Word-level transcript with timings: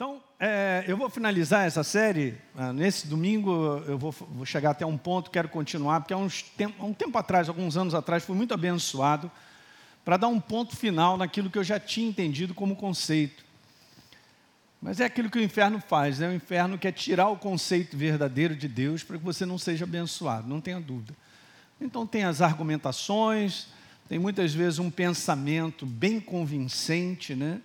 Então, 0.00 0.18
é, 0.38 0.82
eu 0.88 0.96
vou 0.96 1.10
finalizar 1.10 1.66
essa 1.66 1.84
série. 1.84 2.34
Ah, 2.56 2.72
nesse 2.72 3.06
domingo 3.06 3.84
eu 3.86 3.98
vou, 3.98 4.10
vou, 4.10 4.46
chegar 4.46 4.70
até 4.70 4.86
um 4.86 4.96
ponto, 4.96 5.30
quero 5.30 5.46
continuar, 5.46 6.00
porque 6.00 6.14
há, 6.14 6.28
tempo, 6.56 6.82
há 6.82 6.86
um 6.86 6.94
tempo 6.94 7.18
atrás, 7.18 7.50
alguns 7.50 7.76
anos 7.76 7.94
atrás, 7.94 8.24
fui 8.24 8.34
muito 8.34 8.54
abençoado 8.54 9.30
para 10.02 10.16
dar 10.16 10.28
um 10.28 10.40
ponto 10.40 10.74
final 10.74 11.18
naquilo 11.18 11.50
que 11.50 11.58
eu 11.58 11.62
já 11.62 11.78
tinha 11.78 12.08
entendido 12.08 12.54
como 12.54 12.74
conceito. 12.76 13.44
Mas 14.80 15.00
é 15.00 15.04
aquilo 15.04 15.28
que 15.28 15.38
o 15.38 15.42
inferno 15.42 15.78
faz, 15.86 16.18
né? 16.18 16.30
O 16.30 16.32
inferno 16.32 16.78
quer 16.78 16.92
tirar 16.92 17.28
o 17.28 17.36
conceito 17.36 17.94
verdadeiro 17.94 18.56
de 18.56 18.68
Deus 18.68 19.04
para 19.04 19.18
que 19.18 19.22
você 19.22 19.44
não 19.44 19.58
seja 19.58 19.84
abençoado, 19.84 20.48
não 20.48 20.62
tenha 20.62 20.80
dúvida. 20.80 21.14
Então 21.78 22.06
tem 22.06 22.24
as 22.24 22.40
argumentações, 22.40 23.66
tem 24.08 24.18
muitas 24.18 24.54
vezes 24.54 24.78
um 24.78 24.90
pensamento 24.90 25.84
bem 25.84 26.18
convincente, 26.18 27.34
né? 27.34 27.60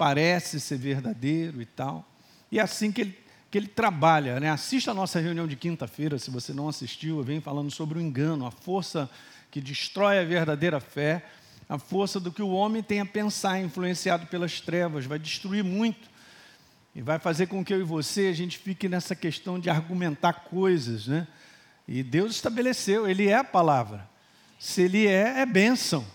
Parece 0.00 0.58
ser 0.58 0.78
verdadeiro 0.78 1.60
e 1.60 1.66
tal. 1.66 2.10
E 2.50 2.58
é 2.58 2.62
assim 2.62 2.90
que 2.90 3.02
ele, 3.02 3.18
que 3.50 3.58
ele 3.58 3.68
trabalha. 3.68 4.40
Né? 4.40 4.48
Assista 4.48 4.92
a 4.92 4.94
nossa 4.94 5.20
reunião 5.20 5.46
de 5.46 5.56
quinta-feira, 5.56 6.18
se 6.18 6.30
você 6.30 6.54
não 6.54 6.70
assistiu, 6.70 7.18
eu 7.18 7.22
venho 7.22 7.42
falando 7.42 7.70
sobre 7.70 7.98
o 7.98 8.00
engano, 8.00 8.46
a 8.46 8.50
força 8.50 9.10
que 9.50 9.60
destrói 9.60 10.18
a 10.18 10.24
verdadeira 10.24 10.80
fé, 10.80 11.22
a 11.68 11.78
força 11.78 12.18
do 12.18 12.32
que 12.32 12.40
o 12.40 12.48
homem 12.48 12.82
tem 12.82 13.00
a 13.00 13.04
pensar, 13.04 13.60
influenciado 13.60 14.26
pelas 14.28 14.58
trevas, 14.62 15.04
vai 15.04 15.18
destruir 15.18 15.62
muito. 15.62 16.08
E 16.94 17.02
vai 17.02 17.18
fazer 17.18 17.48
com 17.48 17.62
que 17.62 17.74
eu 17.74 17.80
e 17.80 17.84
você 17.84 18.28
a 18.28 18.32
gente 18.32 18.56
fique 18.56 18.88
nessa 18.88 19.14
questão 19.14 19.60
de 19.60 19.68
argumentar 19.68 20.32
coisas, 20.32 21.08
né? 21.08 21.28
E 21.86 22.02
Deus 22.02 22.36
estabeleceu, 22.36 23.06
Ele 23.06 23.28
é 23.28 23.36
a 23.36 23.44
palavra. 23.44 24.08
Se 24.58 24.80
Ele 24.80 25.06
é, 25.06 25.40
é 25.40 25.46
bênção. 25.46 26.06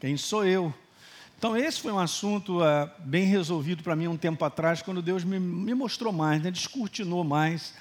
Quem 0.00 0.16
sou 0.16 0.44
eu? 0.44 0.74
Então, 1.38 1.56
esse 1.56 1.80
foi 1.80 1.92
um 1.92 2.00
assunto 2.00 2.58
uh, 2.58 2.90
bem 2.98 3.24
resolvido 3.24 3.80
para 3.84 3.94
mim 3.94 4.08
um 4.08 4.16
tempo 4.16 4.44
atrás, 4.44 4.82
quando 4.82 5.00
Deus 5.00 5.22
me, 5.22 5.38
me 5.38 5.72
mostrou 5.72 6.12
mais, 6.12 6.42
né, 6.42 6.50
descortinou 6.50 7.22
mais 7.22 7.74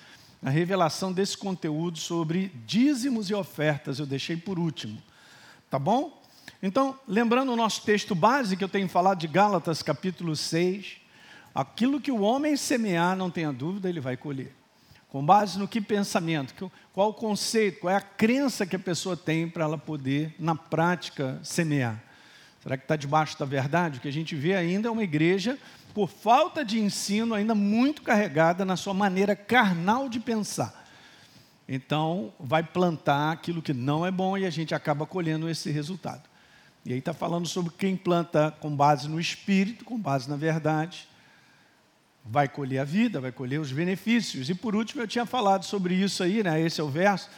a 0.44 0.52
revelação 0.52 1.12
desse 1.12 1.36
conteúdo 1.36 1.98
sobre 1.98 2.52
dízimos 2.68 3.32
e 3.32 3.34
ofertas. 3.34 3.98
Eu 3.98 4.06
deixei 4.06 4.38
por 4.38 4.60
último. 4.60 5.02
Tá 5.72 5.80
bom? 5.80 6.22
Então, 6.62 7.00
lembrando 7.08 7.52
o 7.52 7.56
nosso 7.56 7.82
texto 7.82 8.14
base, 8.14 8.56
que 8.56 8.64
eu 8.64 8.70
tenho 8.70 8.88
falado 8.88 9.18
de 9.18 9.28
Gálatas, 9.28 9.82
capítulo 9.82 10.36
6, 10.36 10.98
aquilo 11.56 12.00
que 12.00 12.12
o 12.12 12.22
homem 12.22 12.56
semear, 12.56 13.16
não 13.16 13.32
tenha 13.32 13.52
dúvida, 13.52 13.90
ele 13.90 14.00
vai 14.00 14.16
colher. 14.16 14.54
Com 15.10 15.26
base 15.26 15.58
no 15.58 15.68
que 15.68 15.82
pensamento, 15.82 16.72
qual 16.94 17.10
o 17.10 17.14
conceito, 17.14 17.80
qual 17.80 17.92
é 17.92 17.96
a 17.96 18.02
crença 18.02 18.68
que 18.68 18.76
a 18.76 18.80
pessoa 18.80 19.18
tem 19.18 19.50
para 19.50 19.64
ela 19.64 19.80
poder, 19.80 20.36
na 20.38 20.54
prática, 20.54 21.40
semear. 21.42 22.04
Será 22.68 22.76
que 22.76 22.84
está 22.84 22.98
debaixo 22.98 23.40
da 23.40 23.46
verdade? 23.46 23.98
O 23.98 24.02
que 24.02 24.10
a 24.10 24.12
gente 24.12 24.36
vê 24.36 24.54
ainda 24.54 24.90
é 24.90 24.92
uma 24.92 25.02
igreja, 25.02 25.58
por 25.94 26.10
falta 26.10 26.66
de 26.66 26.78
ensino, 26.78 27.34
ainda 27.34 27.56
muito 27.56 28.02
carregada 28.02 28.66
na 28.66 28.76
sua 28.76 28.94
maneira 28.94 29.38
carnal 29.38 30.10
de 30.10 30.20
pensar. 30.20 30.86
Então, 31.66 32.34
vai 32.38 32.62
plantar 32.62 33.32
aquilo 33.32 33.62
que 33.62 33.74
não 33.74 34.06
é 34.06 34.12
bom 34.12 34.38
e 34.38 34.46
a 34.46 34.50
gente 34.50 34.76
acaba 34.76 35.06
colhendo 35.06 35.48
esse 35.48 35.72
resultado. 35.72 36.24
E 36.84 36.92
aí 36.92 37.00
está 37.00 37.14
falando 37.14 37.48
sobre 37.48 37.72
quem 37.72 37.96
planta 37.96 38.54
com 38.60 38.76
base 38.76 39.08
no 39.08 39.18
espírito, 39.18 39.86
com 39.86 39.98
base 39.98 40.30
na 40.30 40.36
verdade, 40.36 41.08
vai 42.26 42.50
colher 42.50 42.80
a 42.80 42.84
vida, 42.84 43.22
vai 43.22 43.32
colher 43.32 43.62
os 43.62 43.72
benefícios. 43.72 44.50
E 44.50 44.54
por 44.54 44.76
último, 44.76 45.02
eu 45.02 45.08
tinha 45.08 45.26
falado 45.26 45.64
sobre 45.64 45.96
isso 45.96 46.22
aí, 46.22 46.44
né? 46.44 46.60
Esse 46.60 46.82
é 46.82 46.84
o 46.84 46.90
verso 46.90 47.30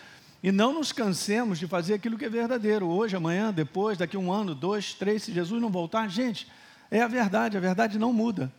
e 0.42 0.52
não 0.52 0.74
nos 0.74 0.92
cansemos 0.92 1.60
de 1.60 1.68
fazer 1.68 1.96
aquilo 1.96 2.18
que 2.18 2.26
é 2.26 2.30
verdadeiro, 2.30 2.88
hoje, 2.88 3.16
amanhã, 3.16 3.54
depois, 3.54 3.98
daqui 3.98 4.16
um 4.16 4.32
ano, 4.32 4.56
dois, 4.56 4.94
três, 4.94 5.24
se 5.24 5.34
Jesus 5.34 5.62
não 5.62 5.70
voltar, 5.70 6.08
gente, 6.08 6.48
é 6.90 7.02
a 7.02 7.08
verdade, 7.08 7.58
a 7.58 7.60
verdade 7.60 8.00
não 8.00 8.14
muda. 8.14 8.52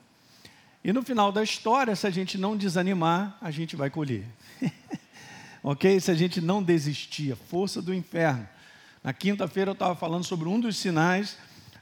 E 0.85 0.93
no 0.93 1.03
final 1.03 1.33
da 1.33 1.43
história, 1.43 1.95
se 1.97 2.07
a 2.07 2.11
gente 2.11 2.39
não 2.39 2.57
desanimar, 2.57 3.37
a 3.41 3.51
gente 3.51 3.77
vai 3.77 3.91
colher. 3.91 4.25
ok? 5.63 6.01
Se 6.01 6.11
a 6.11 6.15
gente 6.15 6.41
não 6.41 6.63
desistir, 6.63 7.33
a 7.33 7.37
força 7.37 7.83
do 7.83 7.95
inferno. 7.95 8.47
Na 9.03 9.13
quinta-feira 9.13 9.71
eu 9.71 9.75
estava 9.75 9.95
falando 9.95 10.25
sobre 10.25 10.49
um 10.49 10.61
dos 10.61 10.77
sinais 10.77 11.37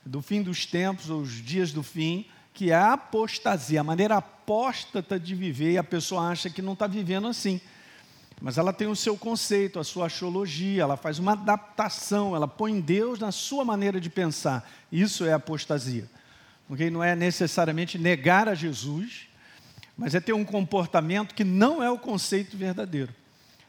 do 0.05 0.22
fim 0.22 0.43
dos 0.43 0.65
tempos, 0.65 1.11
ou 1.11 1.21
os 1.21 1.33
dias 1.43 1.72
do 1.72 1.83
fim, 1.83 2.27
que 2.55 2.71
é 2.71 2.75
a 2.75 2.95
apostasia, 2.95 3.81
a 3.81 3.84
maneira 3.84 4.17
apóstata 4.17 5.19
de 5.19 5.34
viver, 5.34 5.72
e 5.72 5.78
a 5.78 5.84
pessoa 5.84 6.28
acha 6.28 6.49
que 6.49 6.62
não 6.62 6.72
está 6.72 6.87
vivendo 6.87 7.28
assim. 7.28 7.61
Mas 8.41 8.56
ela 8.56 8.72
tem 8.72 8.87
o 8.87 8.94
seu 8.94 9.16
conceito, 9.16 9.81
a 9.81 9.84
sua 9.84 10.06
axiologia, 10.06 10.82
ela 10.82 10.97
faz 10.97 11.19
uma 11.19 11.32
adaptação, 11.32 12.37
ela 12.37 12.47
põe 12.47 12.81
Deus 12.81 13.19
na 13.19 13.32
sua 13.32 13.65
maneira 13.65 14.00
de 14.00 14.09
pensar. 14.09 14.69
Isso 14.93 15.25
é 15.25 15.32
apostasia. 15.32 16.09
Porque 16.69 16.88
não 16.91 17.03
é 17.03 17.16
necessariamente 17.16 17.98
negar 17.98 18.48
a 18.48 18.54
Jesus, 18.54 19.28
mas 19.97 20.15
é 20.15 20.21
ter 20.21 20.32
um 20.32 20.44
comportamento 20.44 21.34
que 21.34 21.43
não 21.43 21.82
é 21.82 21.91
o 21.91 21.98
conceito 21.98 22.56
verdadeiro. 22.56 23.12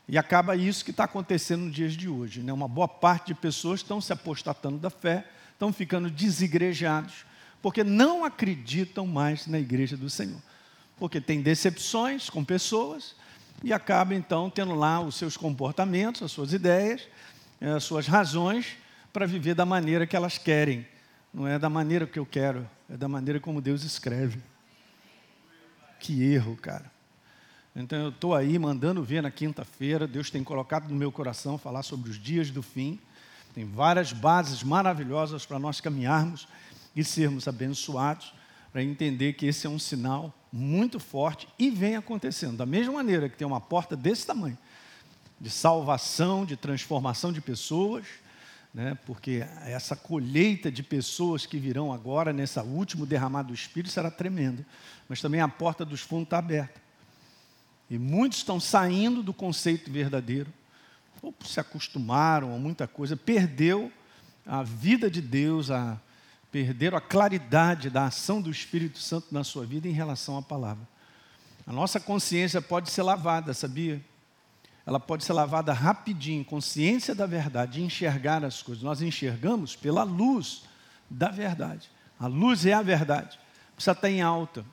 E 0.08 0.18
acaba 0.18 0.56
isso 0.56 0.84
que 0.84 0.92
está 0.92 1.06
acontecendo 1.06 1.66
nos 1.66 1.74
dias 1.74 1.94
de 1.94 2.10
hoje. 2.10 2.42
Né? 2.42 2.52
Uma 2.52 2.68
boa 2.68 2.88
parte 2.88 3.28
de 3.28 3.36
pessoas 3.36 3.80
estão 3.80 4.02
se 4.02 4.12
apostatando 4.12 4.78
da 4.78 4.90
fé, 4.90 5.26
estão 5.54 5.72
ficando 5.72 6.10
desigrejados, 6.10 7.26
porque 7.62 7.84
não 7.84 8.26
acreditam 8.26 9.08
mais 9.08 9.48
na 9.48 9.60
igreja 9.60 9.96
do 9.96 10.10
Senhor. 10.10 10.42
Porque 10.98 11.22
tem 11.22 11.42
decepções 11.42 12.30
com 12.30 12.44
pessoas, 12.44 13.16
e 13.64 13.74
acaba 13.74 14.16
então 14.16 14.50
tendo 14.50 14.74
lá 14.74 15.00
os 15.00 15.16
seus 15.16 15.36
comportamentos, 15.36 16.22
as 16.22 16.32
suas 16.32 16.54
ideias, 16.54 17.08
eh, 17.60 17.72
as 17.72 17.84
suas 17.84 18.08
razões 18.08 18.78
para 19.12 19.26
viver 19.26 19.54
da 19.54 19.66
maneira 19.66 20.08
que 20.08 20.16
elas 20.16 20.38
querem. 20.38 20.88
Não 21.34 21.48
é 21.48 21.60
da 21.60 21.70
maneira 21.70 22.08
que 22.08 22.18
eu 22.18 22.26
quero, 22.26 22.68
é 22.90 22.98
da 22.98 23.08
maneira 23.08 23.40
como 23.40 23.62
Deus 23.62 23.84
escreve. 23.84 24.42
Que 26.00 26.24
erro, 26.24 26.56
cara. 26.56 26.90
Então 27.76 28.00
eu 28.00 28.10
estou 28.10 28.34
aí 28.34 28.58
mandando 28.58 29.04
ver 29.04 29.22
na 29.22 29.30
quinta-feira, 29.30 30.08
Deus 30.08 30.30
tem 30.30 30.44
colocado 30.44 30.90
no 30.90 30.96
meu 30.96 31.12
coração 31.12 31.58
falar 31.58 31.84
sobre 31.84 32.10
os 32.10 32.18
dias 32.18 32.50
do 32.50 32.64
fim. 32.64 33.00
Tem 33.54 33.66
várias 33.66 34.12
bases 34.14 34.64
maravilhosas 34.64 35.46
para 35.46 35.60
nós 35.60 35.82
caminharmos 35.82 36.48
e 36.96 37.04
sermos 37.04 37.48
abençoados, 37.48 38.34
para 38.72 38.84
entender 38.84 39.34
que 39.34 39.46
esse 39.46 39.68
é 39.68 39.70
um 39.70 39.80
sinal 39.80 40.34
muito 40.52 41.00
forte 41.00 41.48
e 41.58 41.70
vem 41.70 41.96
acontecendo. 41.96 42.58
Da 42.58 42.66
mesma 42.66 42.94
maneira 42.94 43.30
que 43.30 43.38
tem 43.38 43.48
uma 43.48 43.62
porta 43.62 43.96
desse 43.96 44.26
tamanho, 44.26 44.58
de 45.40 45.50
salvação, 45.50 46.46
de 46.46 46.56
transformação 46.56 47.32
de 47.32 47.40
pessoas, 47.40 48.06
né, 48.74 48.98
porque 49.06 49.44
essa 49.66 49.96
colheita 49.96 50.72
de 50.72 50.84
pessoas 50.84 51.46
que 51.46 51.58
virão 51.58 51.92
agora, 51.92 52.32
nessa 52.32 52.62
último 52.62 53.06
derramado 53.06 53.50
do 53.50 53.54
Espírito, 53.54 53.92
será 53.92 54.12
tremenda. 54.12 54.66
Mas 55.08 55.22
também 55.22 55.42
a 55.42 55.48
porta 55.48 55.84
dos 55.86 56.02
fundos 56.02 56.26
está 56.26 56.38
aberta. 56.38 56.80
E 57.90 57.98
muitos 57.98 58.40
estão 58.40 58.60
saindo 58.60 59.24
do 59.24 59.34
conceito 59.34 59.92
verdadeiro, 59.92 60.54
ou 61.22 61.34
se 61.44 61.60
acostumaram 61.60 62.54
a 62.56 62.60
muita 62.60 62.88
coisa, 62.88 63.18
perdeu 63.18 63.92
a 64.46 64.62
vida 64.62 65.10
de 65.10 65.22
Deus, 65.22 65.72
a, 65.72 66.00
perderam 66.52 66.98
a 66.98 67.02
claridade 67.02 67.90
da 67.90 68.06
ação 68.06 68.42
do 68.42 68.50
Espírito 68.50 69.00
Santo 69.00 69.28
na 69.32 69.44
sua 69.44 69.66
vida 69.66 69.88
em 69.88 69.92
relação 69.92 70.38
à 70.38 70.42
palavra. 70.42 70.88
A 71.66 71.72
nossa 71.72 72.00
consciência 72.00 72.62
pode 72.62 72.90
ser 72.90 73.04
lavada, 73.04 73.54
sabia? 73.54 74.04
Ela 74.86 75.00
pode 75.00 75.24
ser 75.24 75.34
lavada 75.34 75.72
rapidinho, 75.72 76.44
consciência 76.44 77.14
da 77.14 77.28
verdade, 77.28 77.84
enxergar 77.84 78.44
as 78.44 78.64
coisas. 78.64 78.84
Nós 78.84 79.04
enxergamos 79.04 79.76
pela 79.76 80.02
luz 80.02 80.64
da 81.08 81.30
verdade. 81.30 81.92
A 82.20 82.26
luz 82.26 82.66
é 82.66 82.74
a 82.74 82.82
verdade. 82.82 83.40
Precisa 83.76 83.92
estar 83.92 84.10
em 84.10 84.22
alta. 84.22 84.66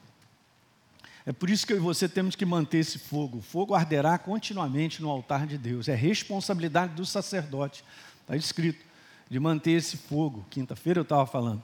É 1.26 1.32
por 1.32 1.50
isso 1.50 1.66
que 1.66 1.72
eu 1.74 1.76
e 1.76 1.80
você 1.80 2.08
temos 2.08 2.34
que 2.34 2.46
manter 2.46 2.78
esse 2.78 2.98
fogo. 2.98 3.38
O 3.38 3.42
fogo 3.42 3.74
arderá 3.74 4.16
continuamente 4.16 5.02
no 5.02 5.10
altar 5.10 5.46
de 5.46 5.58
Deus. 5.58 5.88
É 5.88 5.94
responsabilidade 5.94 6.94
do 6.94 7.04
sacerdote. 7.04 7.84
Está 8.22 8.36
escrito 8.36 8.85
de 9.28 9.40
manter 9.40 9.72
esse 9.72 9.96
fogo. 9.96 10.46
Quinta-feira 10.50 11.00
eu 11.00 11.02
estava 11.02 11.26
falando. 11.26 11.62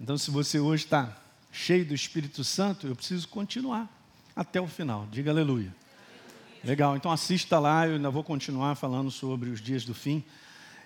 Então, 0.00 0.16
se 0.16 0.30
você 0.30 0.58
hoje 0.58 0.84
está 0.84 1.16
cheio 1.52 1.84
do 1.84 1.94
Espírito 1.94 2.42
Santo, 2.42 2.86
eu 2.86 2.96
preciso 2.96 3.28
continuar 3.28 3.88
até 4.34 4.60
o 4.60 4.66
final. 4.66 5.06
Diga 5.10 5.30
aleluia. 5.30 5.74
Legal, 6.62 6.96
então 6.96 7.10
assista 7.10 7.58
lá, 7.58 7.86
eu 7.86 7.94
ainda 7.94 8.10
vou 8.10 8.22
continuar 8.22 8.74
falando 8.74 9.10
sobre 9.10 9.48
os 9.48 9.60
dias 9.60 9.84
do 9.84 9.94
fim. 9.94 10.22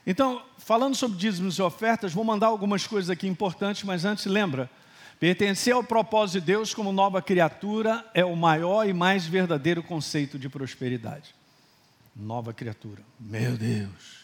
Então, 0.06 0.42
falando 0.58 0.94
sobre 0.94 1.18
dízimos 1.18 1.58
e 1.58 1.62
ofertas, 1.62 2.12
vou 2.12 2.24
mandar 2.24 2.48
algumas 2.48 2.86
coisas 2.86 3.10
aqui 3.10 3.26
importantes, 3.26 3.82
mas 3.84 4.04
antes 4.04 4.26
lembra, 4.26 4.70
pertencer 5.18 5.72
ao 5.72 5.82
propósito 5.82 6.40
de 6.40 6.46
Deus 6.46 6.74
como 6.74 6.92
nova 6.92 7.20
criatura 7.22 8.04
é 8.14 8.24
o 8.24 8.36
maior 8.36 8.88
e 8.88 8.92
mais 8.92 9.26
verdadeiro 9.26 9.82
conceito 9.82 10.38
de 10.38 10.48
prosperidade. 10.48 11.34
Nova 12.14 12.52
criatura. 12.52 13.02
Meu 13.18 13.56
Deus. 13.56 14.23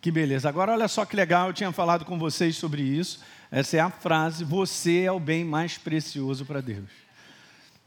Que 0.00 0.10
beleza. 0.10 0.48
Agora, 0.48 0.72
olha 0.72 0.88
só 0.88 1.04
que 1.04 1.16
legal, 1.16 1.48
eu 1.48 1.52
tinha 1.52 1.72
falado 1.72 2.04
com 2.04 2.18
vocês 2.18 2.56
sobre 2.56 2.82
isso. 2.82 3.20
Essa 3.50 3.76
é 3.76 3.80
a 3.80 3.90
frase: 3.90 4.44
Você 4.44 5.02
é 5.02 5.12
o 5.12 5.20
bem 5.20 5.44
mais 5.44 5.78
precioso 5.78 6.44
para 6.44 6.60
Deus. 6.60 6.90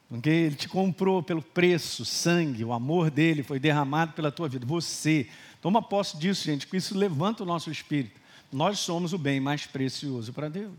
Porque 0.07 0.29
Ele 0.29 0.55
te 0.55 0.67
comprou 0.67 1.21
pelo 1.21 1.41
preço, 1.41 2.03
sangue, 2.03 2.65
o 2.65 2.73
amor 2.73 3.11
dele 3.11 3.43
foi 3.43 3.59
derramado 3.59 4.13
pela 4.13 4.31
tua 4.31 4.49
vida. 4.49 4.65
Você. 4.65 5.27
Toma 5.61 5.81
posse 5.81 6.17
disso, 6.17 6.45
gente, 6.45 6.65
que 6.65 6.77
isso 6.77 6.97
levanta 6.97 7.43
o 7.43 7.45
nosso 7.45 7.69
espírito. 7.69 8.19
Nós 8.51 8.79
somos 8.79 9.11
o 9.11 9.17
bem 9.17 9.39
mais 9.39 9.65
precioso 9.65 10.31
para 10.31 10.47
Deus. 10.47 10.73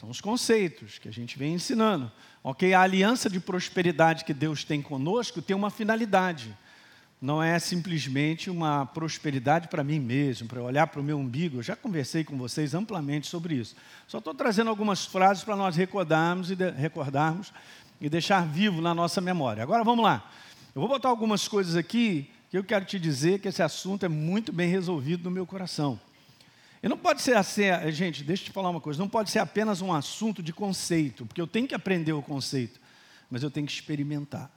São 0.00 0.10
os 0.10 0.20
conceitos 0.20 0.98
que 0.98 1.08
a 1.08 1.12
gente 1.12 1.38
vem 1.38 1.54
ensinando. 1.54 2.10
Ok? 2.42 2.74
A 2.74 2.80
aliança 2.80 3.30
de 3.30 3.38
prosperidade 3.38 4.24
que 4.24 4.34
Deus 4.34 4.64
tem 4.64 4.82
conosco 4.82 5.40
tem 5.40 5.54
uma 5.54 5.70
finalidade. 5.70 6.56
Não 7.22 7.40
é 7.40 7.56
simplesmente 7.60 8.50
uma 8.50 8.84
prosperidade 8.84 9.68
para 9.68 9.84
mim 9.84 10.00
mesmo, 10.00 10.48
para 10.48 10.60
olhar 10.60 10.88
para 10.88 11.00
o 11.00 11.04
meu 11.04 11.16
umbigo. 11.16 11.58
Eu 11.58 11.62
já 11.62 11.76
conversei 11.76 12.24
com 12.24 12.36
vocês 12.36 12.74
amplamente 12.74 13.28
sobre 13.28 13.54
isso. 13.54 13.76
Só 14.08 14.18
estou 14.18 14.34
trazendo 14.34 14.68
algumas 14.68 15.06
frases 15.06 15.44
para 15.44 15.54
nós 15.54 15.76
recordarmos 15.76 16.50
e, 16.50 16.56
de, 16.56 16.68
recordarmos 16.72 17.52
e 18.00 18.08
deixar 18.08 18.44
vivo 18.44 18.80
na 18.80 18.92
nossa 18.92 19.20
memória. 19.20 19.62
Agora 19.62 19.84
vamos 19.84 20.04
lá. 20.04 20.28
Eu 20.74 20.80
vou 20.80 20.88
botar 20.88 21.10
algumas 21.10 21.46
coisas 21.46 21.76
aqui 21.76 22.28
que 22.50 22.58
eu 22.58 22.64
quero 22.64 22.84
te 22.84 22.98
dizer 22.98 23.38
que 23.38 23.46
esse 23.46 23.62
assunto 23.62 24.04
é 24.04 24.08
muito 24.08 24.52
bem 24.52 24.68
resolvido 24.68 25.22
no 25.22 25.30
meu 25.30 25.46
coração. 25.46 26.00
E 26.82 26.88
não 26.88 26.98
pode 26.98 27.22
ser 27.22 27.36
assim, 27.36 27.66
gente, 27.92 28.24
deixa 28.24 28.42
eu 28.42 28.46
te 28.46 28.52
falar 28.52 28.68
uma 28.68 28.80
coisa, 28.80 28.98
não 28.98 29.08
pode 29.08 29.30
ser 29.30 29.38
apenas 29.38 29.80
um 29.80 29.92
assunto 29.92 30.42
de 30.42 30.52
conceito, 30.52 31.24
porque 31.24 31.40
eu 31.40 31.46
tenho 31.46 31.68
que 31.68 31.74
aprender 31.76 32.14
o 32.14 32.20
conceito, 32.20 32.80
mas 33.30 33.44
eu 33.44 33.50
tenho 33.50 33.64
que 33.64 33.72
experimentar. 33.72 34.50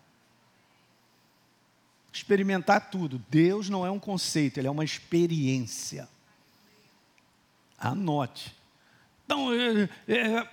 Experimentar 2.16 2.90
tudo. 2.90 3.22
Deus 3.30 3.68
não 3.68 3.86
é 3.86 3.92
um 3.92 4.00
conceito, 4.00 4.58
ele 4.58 4.68
é 4.68 4.72
uma 4.72 4.86
experiência. 4.86 6.08
Anote. 7.78 8.56
Então, 9.26 9.52
é, 9.52 9.90
é, 10.08 10.48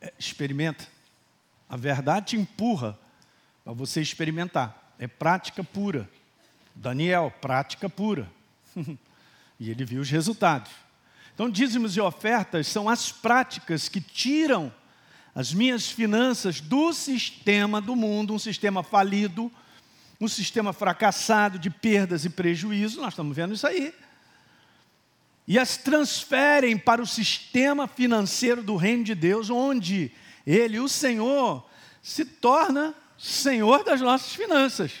é, 0.00 0.12
experimenta. 0.18 0.88
A 1.68 1.76
verdade 1.76 2.28
te 2.28 2.36
empurra 2.36 2.98
para 3.62 3.74
você 3.74 4.00
experimentar. 4.00 4.94
É 4.98 5.06
prática 5.06 5.62
pura. 5.62 6.08
Daniel, 6.74 7.30
prática 7.38 7.90
pura. 7.90 8.26
e 9.60 9.70
ele 9.70 9.84
viu 9.84 10.00
os 10.00 10.08
resultados. 10.08 10.72
Então, 11.34 11.50
dízimos 11.50 11.98
e 11.98 12.00
ofertas 12.00 12.66
são 12.66 12.88
as 12.88 13.12
práticas 13.12 13.90
que 13.90 14.00
tiram 14.00 14.72
as 15.34 15.52
minhas 15.52 15.90
finanças 15.90 16.62
do 16.62 16.94
sistema 16.94 17.78
do 17.78 17.94
mundo, 17.94 18.32
um 18.32 18.38
sistema 18.38 18.82
falido, 18.82 19.52
um 20.22 20.28
sistema 20.28 20.72
fracassado 20.72 21.58
de 21.58 21.68
perdas 21.68 22.24
e 22.24 22.30
prejuízos, 22.30 22.98
nós 22.98 23.12
estamos 23.12 23.36
vendo 23.36 23.54
isso 23.54 23.66
aí. 23.66 23.92
E 25.48 25.58
as 25.58 25.76
transferem 25.76 26.78
para 26.78 27.02
o 27.02 27.06
sistema 27.06 27.88
financeiro 27.88 28.62
do 28.62 28.76
reino 28.76 29.02
de 29.02 29.16
Deus, 29.16 29.50
onde 29.50 30.12
ele, 30.46 30.78
o 30.78 30.88
Senhor, 30.88 31.68
se 32.00 32.24
torna 32.24 32.94
Senhor 33.18 33.82
das 33.82 34.00
nossas 34.00 34.32
finanças. 34.32 34.92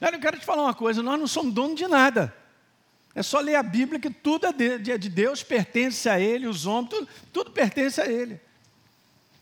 Eu 0.00 0.18
quero 0.18 0.38
te 0.38 0.46
falar 0.46 0.62
uma 0.62 0.74
coisa: 0.74 1.02
nós 1.02 1.20
não 1.20 1.26
somos 1.26 1.52
dono 1.52 1.74
de 1.74 1.86
nada. 1.86 2.34
É 3.14 3.22
só 3.22 3.38
ler 3.38 3.56
a 3.56 3.62
Bíblia 3.62 4.00
que 4.00 4.08
tudo 4.08 4.46
é 4.46 4.52
de 4.52 5.08
Deus, 5.10 5.42
pertence 5.42 6.08
a 6.08 6.18
Ele, 6.18 6.46
os 6.46 6.64
homens, 6.64 6.88
tudo, 6.88 7.08
tudo 7.30 7.50
pertence 7.50 8.00
a 8.00 8.06
Ele. 8.06 8.40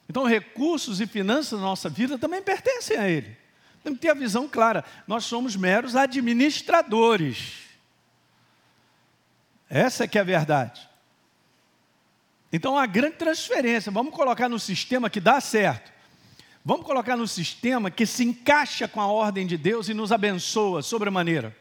Então, 0.09 0.25
recursos 0.25 1.01
e 1.01 1.07
finanças 1.07 1.61
da 1.61 1.65
nossa 1.65 1.89
vida 1.89 2.19
também 2.19 2.43
pertencem 2.43 2.97
a 2.97 3.09
Ele. 3.09 3.37
Temos 3.83 3.99
que 3.99 4.07
ter 4.07 4.11
a 4.11 4.15
visão 4.15 4.49
clara. 4.49 4.85
Nós 5.07 5.25
somos 5.25 5.57
meros 5.57 5.97
administradores. 5.97 7.55
Essa 9.69 10.05
é 10.05 10.09
que 10.09 10.19
é 10.19 10.21
a 10.21 10.25
verdade. 10.25 10.89
Então, 12.53 12.79
a 12.79 12.87
grande 12.87 13.17
transferência, 13.17 13.93
vamos 13.93 14.15
colocar 14.15 14.49
no 14.49 14.59
sistema 14.59 15.11
que 15.11 15.21
dá 15.21 15.41
certo. 15.41 15.93
Vamos 16.65 16.85
colocar 16.85 17.17
no 17.17 17.29
sistema 17.29 17.91
que 17.91 18.07
se 18.07 18.25
encaixa 18.25 18.89
com 18.89 19.01
a 19.01 19.07
ordem 19.07 19.47
de 19.47 19.57
Deus 19.57 19.89
e 19.89 19.95
nos 19.95 20.13
abençoa 20.13 20.83
sobremaneira. 20.83 21.57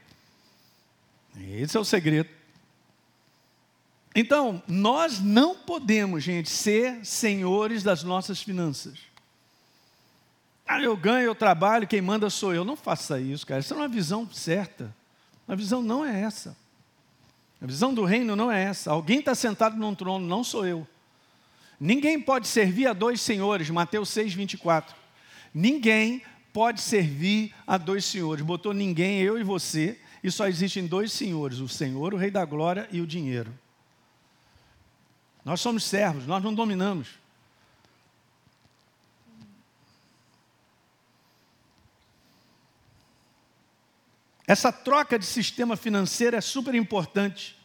Esse 1.40 1.78
é 1.78 1.80
o 1.80 1.86
segredo. 1.86 2.30
Então, 4.16 4.64
nós 4.68 5.20
não 5.20 5.56
podemos, 5.56 6.24
gente, 6.24 6.50
ser 6.50 7.06
senhores 7.06 7.84
das 7.84 8.04
nossas 8.04 8.42
finanças. 8.42 9.00
Ah, 10.68 10.82
eu 10.82 10.98
ganho, 10.98 11.26
eu 11.26 11.36
trabalho, 11.36 11.88
quem 11.88 12.02
manda 12.02 12.30
sou 12.30 12.54
eu. 12.54 12.66
Não 12.66 12.76
faça 12.76 13.20
isso, 13.22 13.48
cara. 13.48 13.62
Isso 13.62 13.74
é 13.74 13.78
uma 13.78 13.88
visão 13.88 14.30
certa. 14.32 14.94
A 15.48 15.56
visão 15.56 15.82
não 15.82 16.04
é 16.04 16.22
essa. 16.22 16.58
A 17.62 17.66
visão 17.66 17.94
do 17.94 18.04
reino 18.04 18.36
não 18.36 18.52
é 18.52 18.64
essa. 18.64 18.92
Alguém 18.92 19.20
está 19.20 19.34
sentado 19.34 19.78
num 19.78 19.96
trono, 19.96 20.28
não 20.28 20.44
sou 20.44 20.68
eu. 20.68 20.86
Ninguém 21.80 22.20
pode 22.20 22.48
servir 22.48 22.88
a 22.88 22.94
dois 22.94 23.22
senhores, 23.22 23.70
Mateus 23.70 24.10
6, 24.10 24.34
24. 24.34 24.96
Ninguém 25.54 26.22
pode 26.52 26.82
servir 26.82 27.54
a 27.66 27.78
dois 27.78 28.04
senhores. 28.04 28.44
Botou 28.44 28.74
ninguém, 28.74 29.22
eu 29.22 29.40
e 29.40 29.44
você, 29.44 29.98
e 30.24 30.30
só 30.30 30.48
existem 30.48 30.86
dois 30.86 31.12
senhores: 31.12 31.60
o 31.60 31.68
Senhor, 31.68 32.14
o 32.14 32.18
Rei 32.18 32.30
da 32.30 32.44
Glória 32.44 32.88
e 32.92 33.00
o 33.00 33.08
dinheiro. 33.08 33.54
Nós 35.46 35.62
somos 35.62 35.84
servos, 35.84 36.28
nós 36.28 36.44
não 36.44 36.54
dominamos. 36.54 37.08
Essa 44.48 44.72
troca 44.72 45.20
de 45.20 45.26
sistema 45.26 45.76
financeiro 45.76 46.38
é 46.38 46.42
super 46.42 46.74
importante 46.74 47.58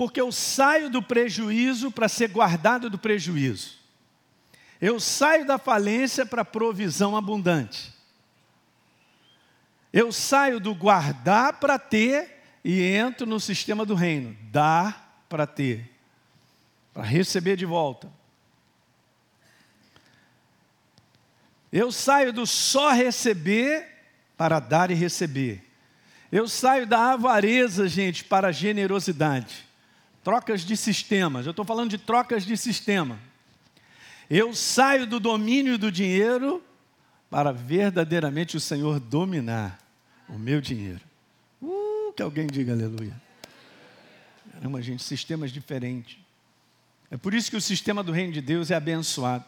porque 0.00 0.18
eu 0.18 0.32
saio 0.32 0.88
do 0.88 1.02
prejuízo 1.02 1.90
para 1.90 2.08
ser 2.08 2.28
guardado 2.28 2.88
do 2.88 2.96
prejuízo. 2.98 3.78
Eu 4.80 4.98
saio 4.98 5.46
da 5.46 5.58
falência 5.58 6.24
para 6.24 6.42
provisão 6.42 7.14
abundante. 7.14 7.92
Eu 9.92 10.10
saio 10.10 10.58
do 10.58 10.74
guardar 10.74 11.60
para 11.60 11.78
ter 11.78 12.42
e 12.64 12.80
entro 12.82 13.26
no 13.26 13.38
sistema 13.38 13.84
do 13.84 13.94
reino, 13.94 14.34
dar 14.50 15.22
para 15.28 15.46
ter, 15.46 15.90
para 16.94 17.02
receber 17.02 17.56
de 17.56 17.66
volta. 17.66 18.10
Eu 21.70 21.92
saio 21.92 22.32
do 22.32 22.46
só 22.46 22.90
receber 22.90 23.99
para 24.40 24.58
dar 24.58 24.90
e 24.90 24.94
receber. 24.94 25.62
Eu 26.32 26.48
saio 26.48 26.86
da 26.86 27.12
avareza, 27.12 27.86
gente, 27.86 28.24
para 28.24 28.48
a 28.48 28.52
generosidade. 28.52 29.66
Trocas 30.24 30.62
de 30.62 30.78
sistemas. 30.78 31.44
Eu 31.44 31.50
estou 31.50 31.62
falando 31.62 31.90
de 31.90 31.98
trocas 31.98 32.46
de 32.46 32.56
sistema. 32.56 33.18
Eu 34.30 34.54
saio 34.54 35.06
do 35.06 35.20
domínio 35.20 35.76
do 35.76 35.92
dinheiro 35.92 36.64
para 37.28 37.52
verdadeiramente 37.52 38.56
o 38.56 38.60
Senhor 38.60 38.98
dominar 38.98 39.78
o 40.26 40.38
meu 40.38 40.62
dinheiro. 40.62 41.02
Uh, 41.60 42.10
que 42.16 42.22
alguém 42.22 42.46
diga 42.46 42.72
aleluia. 42.72 43.20
Caramba, 44.54 44.80
gente, 44.80 45.02
sistemas 45.02 45.52
diferentes. 45.52 46.16
É 47.10 47.18
por 47.18 47.34
isso 47.34 47.50
que 47.50 47.58
o 47.58 47.60
sistema 47.60 48.02
do 48.02 48.10
reino 48.10 48.32
de 48.32 48.40
Deus 48.40 48.70
é 48.70 48.74
abençoado. 48.74 49.44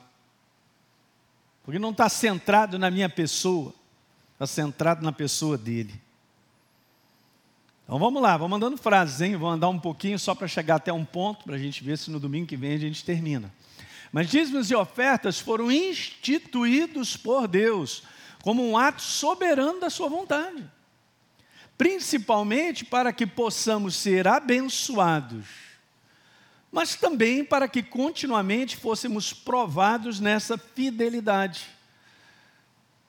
Porque 1.64 1.78
não 1.78 1.92
está 1.92 2.10
centrado 2.10 2.78
na 2.78 2.90
minha 2.90 3.08
pessoa, 3.08 3.74
está 4.42 4.46
centrado 4.46 5.04
na 5.04 5.12
pessoa 5.12 5.56
dele. 5.56 5.94
Então 7.84 7.98
vamos 7.98 8.20
lá, 8.20 8.36
vamos 8.36 8.50
mandando 8.50 8.76
frases, 8.76 9.20
hein? 9.20 9.36
Vou 9.36 9.48
andar 9.48 9.68
um 9.68 9.78
pouquinho 9.78 10.18
só 10.18 10.34
para 10.34 10.48
chegar 10.48 10.76
até 10.76 10.92
um 10.92 11.04
ponto, 11.04 11.44
para 11.44 11.54
a 11.54 11.58
gente 11.58 11.84
ver 11.84 11.96
se 11.96 12.10
no 12.10 12.18
domingo 12.18 12.46
que 12.46 12.56
vem 12.56 12.74
a 12.74 12.78
gente 12.78 13.04
termina. 13.04 13.52
Mas 14.10 14.28
dízimos 14.28 14.70
e 14.70 14.74
ofertas 14.74 15.38
foram 15.38 15.70
instituídos 15.70 17.16
por 17.16 17.46
Deus 17.46 18.02
como 18.42 18.68
um 18.68 18.76
ato 18.76 19.00
soberano 19.00 19.78
da 19.78 19.88
sua 19.88 20.08
vontade. 20.08 20.64
Principalmente 21.78 22.84
para 22.84 23.12
que 23.12 23.26
possamos 23.26 23.94
ser 23.94 24.26
abençoados, 24.26 25.46
mas 26.70 26.96
também 26.96 27.44
para 27.44 27.68
que 27.68 27.82
continuamente 27.82 28.76
fôssemos 28.76 29.32
provados 29.32 30.18
nessa 30.18 30.58
fidelidade. 30.58 31.68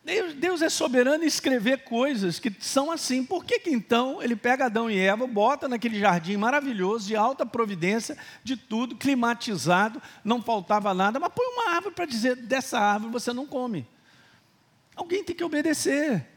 Deus, 0.03 0.33
Deus, 0.33 0.61
é 0.61 0.69
soberano 0.69 1.23
em 1.23 1.27
escrever 1.27 1.85
coisas 1.85 2.37
que 2.37 2.53
são 2.59 2.91
assim. 2.91 3.23
Por 3.23 3.45
que, 3.45 3.59
que 3.59 3.69
então 3.69 4.21
ele 4.21 4.35
pega 4.35 4.65
Adão 4.65 4.91
e 4.91 4.99
Eva, 4.99 5.25
bota 5.25 5.67
naquele 5.67 5.97
jardim 5.97 6.35
maravilhoso, 6.35 7.07
de 7.07 7.15
alta 7.15 7.45
providência, 7.45 8.17
de 8.43 8.57
tudo, 8.57 8.97
climatizado, 8.97 10.01
não 10.23 10.41
faltava 10.41 10.93
nada, 10.93 11.21
mas 11.21 11.31
põe 11.33 11.45
uma 11.47 11.75
árvore 11.75 11.95
para 11.95 12.05
dizer: 12.05 12.35
dessa 12.35 12.77
árvore 12.77 13.13
você 13.13 13.31
não 13.31 13.45
come. 13.45 13.87
Alguém 14.93 15.23
tem 15.23 15.35
que 15.35 15.43
obedecer. 15.43 16.27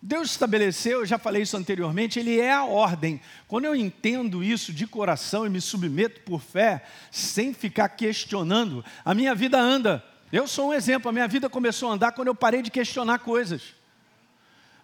Deus 0.00 0.30
estabeleceu, 0.30 1.00
eu 1.00 1.06
já 1.06 1.18
falei 1.18 1.42
isso 1.42 1.56
anteriormente, 1.56 2.20
Ele 2.20 2.38
é 2.38 2.52
a 2.52 2.64
ordem. 2.64 3.20
Quando 3.48 3.64
eu 3.64 3.74
entendo 3.74 4.44
isso 4.44 4.72
de 4.72 4.86
coração 4.86 5.44
e 5.44 5.50
me 5.50 5.60
submeto 5.60 6.20
por 6.20 6.40
fé, 6.40 6.84
sem 7.10 7.52
ficar 7.52 7.88
questionando, 7.88 8.84
a 9.04 9.12
minha 9.12 9.34
vida 9.34 9.58
anda. 9.58 10.04
Eu 10.32 10.46
sou 10.46 10.68
um 10.68 10.74
exemplo, 10.74 11.08
a 11.08 11.12
minha 11.12 11.28
vida 11.28 11.48
começou 11.48 11.90
a 11.90 11.94
andar 11.94 12.12
quando 12.12 12.28
eu 12.28 12.34
parei 12.34 12.62
de 12.62 12.70
questionar 12.70 13.18
coisas. 13.20 13.74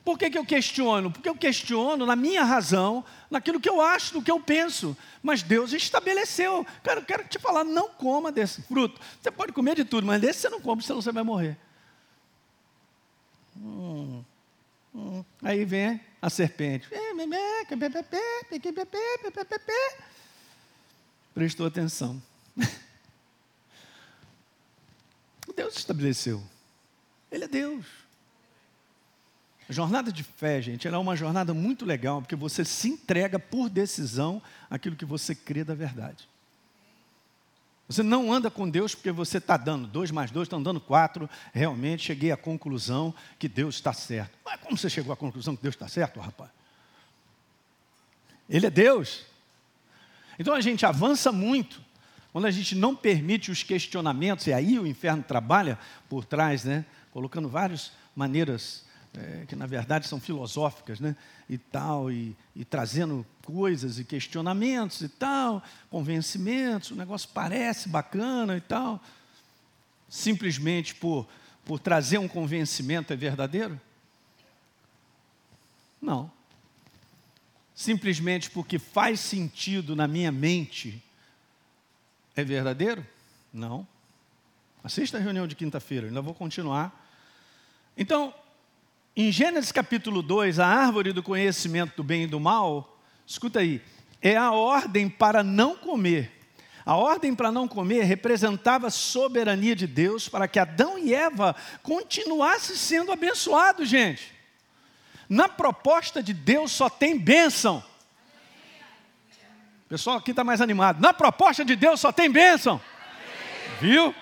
Por 0.04 0.18
que, 0.18 0.28
que 0.28 0.38
eu 0.38 0.44
questiono? 0.44 1.10
Porque 1.10 1.28
eu 1.28 1.34
questiono 1.34 2.04
na 2.04 2.14
minha 2.14 2.44
razão, 2.44 3.02
naquilo 3.30 3.58
que 3.58 3.68
eu 3.68 3.80
acho, 3.80 4.14
no 4.14 4.22
que 4.22 4.30
eu 4.30 4.38
penso. 4.38 4.94
Mas 5.22 5.42
Deus 5.42 5.72
estabeleceu. 5.72 6.66
Cara, 6.82 7.00
eu 7.00 7.04
quero 7.04 7.26
te 7.26 7.38
falar, 7.38 7.64
não 7.64 7.88
coma 7.88 8.30
desse 8.30 8.60
fruto. 8.62 9.00
Você 9.20 9.30
pode 9.30 9.52
comer 9.52 9.76
de 9.76 9.84
tudo, 9.84 10.06
mas 10.06 10.20
desse 10.20 10.40
você 10.40 10.50
não 10.50 10.60
come, 10.60 10.82
senão 10.82 11.00
você 11.00 11.10
vai 11.10 11.22
morrer. 11.22 11.56
Hum, 13.56 14.22
hum. 14.94 15.24
Aí 15.42 15.64
vem 15.64 15.98
a 16.20 16.28
serpente. 16.28 16.86
prestou 21.34 21.66
atenção. 21.66 22.22
Deus 25.54 25.76
estabeleceu. 25.76 26.42
Ele 27.30 27.44
é 27.44 27.48
Deus. 27.48 27.86
A 29.68 29.72
jornada 29.72 30.12
de 30.12 30.22
fé, 30.22 30.60
gente, 30.60 30.86
ela 30.86 30.96
é 30.96 31.00
uma 31.00 31.16
jornada 31.16 31.54
muito 31.54 31.86
legal, 31.86 32.20
porque 32.20 32.36
você 32.36 32.64
se 32.64 32.88
entrega 32.88 33.38
por 33.38 33.70
decisão 33.70 34.42
aquilo 34.68 34.94
que 34.94 35.04
você 35.04 35.34
crê 35.34 35.64
da 35.64 35.74
verdade. 35.74 36.28
Você 37.88 38.02
não 38.02 38.32
anda 38.32 38.50
com 38.50 38.68
Deus 38.68 38.94
porque 38.94 39.10
você 39.10 39.38
está 39.38 39.56
dando 39.56 39.86
dois 39.86 40.10
mais 40.10 40.30
dois, 40.30 40.46
estão 40.46 40.62
dando 40.62 40.80
quatro. 40.80 41.28
Realmente 41.52 42.02
cheguei 42.02 42.32
à 42.32 42.36
conclusão 42.36 43.14
que 43.38 43.46
Deus 43.46 43.74
está 43.76 43.92
certo. 43.92 44.38
Mas 44.44 44.60
como 44.60 44.76
você 44.76 44.88
chegou 44.88 45.12
à 45.12 45.16
conclusão 45.16 45.54
que 45.54 45.62
Deus 45.62 45.74
está 45.74 45.88
certo, 45.88 46.18
rapaz? 46.18 46.50
Ele 48.48 48.66
é 48.66 48.70
Deus. 48.70 49.24
Então 50.38 50.54
a 50.54 50.60
gente 50.60 50.84
avança 50.84 51.30
muito 51.30 51.80
quando 52.34 52.46
a 52.46 52.50
gente 52.50 52.74
não 52.74 52.96
permite 52.96 53.52
os 53.52 53.62
questionamentos, 53.62 54.48
e 54.48 54.52
aí 54.52 54.76
o 54.76 54.88
inferno 54.88 55.22
trabalha 55.22 55.78
por 56.08 56.24
trás, 56.24 56.64
né? 56.64 56.84
colocando 57.12 57.48
várias 57.48 57.92
maneiras 58.12 58.84
é, 59.16 59.44
que 59.46 59.54
na 59.54 59.66
verdade 59.66 60.08
são 60.08 60.18
filosóficas, 60.18 60.98
né? 60.98 61.14
E 61.48 61.56
tal, 61.56 62.10
e, 62.10 62.36
e, 62.56 62.64
trazendo 62.64 63.24
coisas 63.44 64.00
e 64.00 64.04
questionamentos 64.04 65.00
e 65.02 65.08
tal, 65.08 65.62
convencimentos, 65.88 66.90
o 66.90 66.96
negócio 66.96 67.28
parece 67.32 67.88
bacana 67.88 68.56
e 68.56 68.60
tal. 68.60 69.00
Simplesmente 70.08 70.92
por, 70.92 71.28
por 71.64 71.78
trazer 71.78 72.18
um 72.18 72.26
convencimento 72.26 73.12
é 73.12 73.16
verdadeiro? 73.16 73.80
Não. 76.02 76.28
Simplesmente 77.76 78.50
porque 78.50 78.76
faz 78.76 79.20
sentido 79.20 79.94
na 79.94 80.08
minha 80.08 80.32
mente 80.32 81.00
é 82.36 82.44
verdadeiro? 82.44 83.06
Não. 83.52 83.86
Assista 84.82 85.18
a 85.18 85.20
reunião 85.20 85.46
de 85.46 85.54
quinta-feira, 85.54 86.08
ainda 86.08 86.20
vou 86.20 86.34
continuar. 86.34 87.08
Então, 87.96 88.34
em 89.16 89.30
Gênesis 89.30 89.70
capítulo 89.70 90.22
2, 90.22 90.58
a 90.58 90.66
árvore 90.66 91.12
do 91.12 91.22
conhecimento 91.22 91.96
do 91.96 92.02
bem 92.02 92.24
e 92.24 92.26
do 92.26 92.40
mal, 92.40 92.98
escuta 93.26 93.60
aí, 93.60 93.80
é 94.20 94.36
a 94.36 94.50
ordem 94.50 95.08
para 95.08 95.42
não 95.42 95.76
comer. 95.76 96.32
A 96.84 96.96
ordem 96.96 97.34
para 97.34 97.50
não 97.50 97.66
comer 97.66 98.02
representava 98.02 98.88
a 98.88 98.90
soberania 98.90 99.74
de 99.74 99.86
Deus 99.86 100.28
para 100.28 100.46
que 100.46 100.58
Adão 100.58 100.98
e 100.98 101.14
Eva 101.14 101.56
continuassem 101.82 102.76
sendo 102.76 103.10
abençoados, 103.10 103.88
gente. 103.88 104.34
Na 105.28 105.48
proposta 105.48 106.22
de 106.22 106.34
Deus 106.34 106.72
só 106.72 106.90
tem 106.90 107.18
bênção. 107.18 107.82
Pessoal 109.88 110.16
aqui 110.16 110.30
está 110.30 110.42
mais 110.42 110.60
animado. 110.60 111.00
Na 111.00 111.12
proposta 111.12 111.64
de 111.64 111.76
Deus 111.76 112.00
só 112.00 112.10
tem 112.10 112.30
bênção. 112.30 112.80
Viu? 113.80 114.14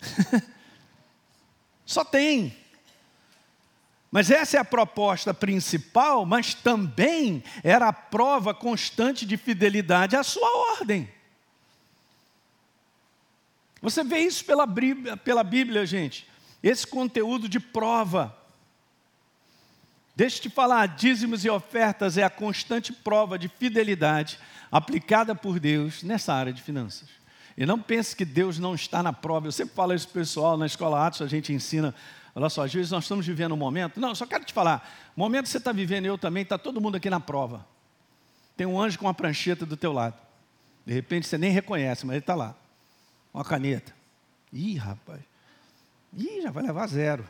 Só 1.84 2.04
tem. 2.04 2.56
Mas 4.10 4.30
essa 4.30 4.56
é 4.56 4.60
a 4.60 4.64
proposta 4.64 5.34
principal, 5.34 6.24
mas 6.24 6.54
também 6.54 7.42
era 7.64 7.88
a 7.88 7.92
prova 7.92 8.54
constante 8.54 9.26
de 9.26 9.36
fidelidade 9.36 10.16
à 10.16 10.22
sua 10.22 10.48
ordem. 10.78 11.12
Você 13.82 14.04
vê 14.04 14.18
isso 14.18 14.44
pela 14.44 14.66
Bíblia, 14.66 15.16
pela 15.16 15.42
Bíblia, 15.42 15.86
gente. 15.86 16.28
Esse 16.62 16.86
conteúdo 16.86 17.48
de 17.48 17.58
prova. 17.58 18.36
Deixa 20.20 20.36
eu 20.36 20.42
te 20.42 20.50
falar, 20.50 20.86
dízimos 20.86 21.46
e 21.46 21.48
ofertas 21.48 22.18
é 22.18 22.22
a 22.22 22.28
constante 22.28 22.92
prova 22.92 23.38
de 23.38 23.48
fidelidade 23.48 24.38
aplicada 24.70 25.34
por 25.34 25.58
Deus 25.58 26.02
nessa 26.02 26.34
área 26.34 26.52
de 26.52 26.60
finanças. 26.60 27.08
E 27.56 27.64
não 27.64 27.80
pense 27.80 28.14
que 28.14 28.26
Deus 28.26 28.58
não 28.58 28.74
está 28.74 29.02
na 29.02 29.14
prova. 29.14 29.46
Eu 29.46 29.52
sempre 29.52 29.74
falo 29.74 29.94
isso 29.94 30.06
pessoal, 30.08 30.58
na 30.58 30.66
escola 30.66 31.06
Atos 31.06 31.22
a 31.22 31.26
gente 31.26 31.54
ensina. 31.54 31.94
Olha 32.34 32.50
só, 32.50 32.66
às 32.66 32.74
vezes 32.74 32.90
nós 32.90 33.04
estamos 33.04 33.26
vivendo 33.26 33.52
um 33.52 33.56
momento. 33.56 33.98
Não, 33.98 34.14
só 34.14 34.26
quero 34.26 34.44
te 34.44 34.52
falar. 34.52 35.10
O 35.16 35.20
momento 35.20 35.44
que 35.44 35.48
você 35.48 35.56
está 35.56 35.72
vivendo, 35.72 36.04
eu 36.04 36.18
também, 36.18 36.42
está 36.42 36.58
todo 36.58 36.82
mundo 36.82 36.98
aqui 36.98 37.08
na 37.08 37.18
prova. 37.18 37.66
Tem 38.58 38.66
um 38.66 38.78
anjo 38.78 38.98
com 38.98 39.06
uma 39.06 39.14
prancheta 39.14 39.64
do 39.64 39.74
teu 39.74 39.90
lado. 39.90 40.18
De 40.84 40.92
repente 40.92 41.28
você 41.28 41.38
nem 41.38 41.50
reconhece, 41.50 42.04
mas 42.04 42.16
ele 42.16 42.22
está 42.22 42.34
lá. 42.34 42.54
Uma 43.32 43.42
caneta. 43.42 43.94
Ih, 44.52 44.76
rapaz. 44.76 45.22
Ih, 46.14 46.42
já 46.42 46.50
vai 46.50 46.62
levar 46.62 46.86
zero. 46.88 47.26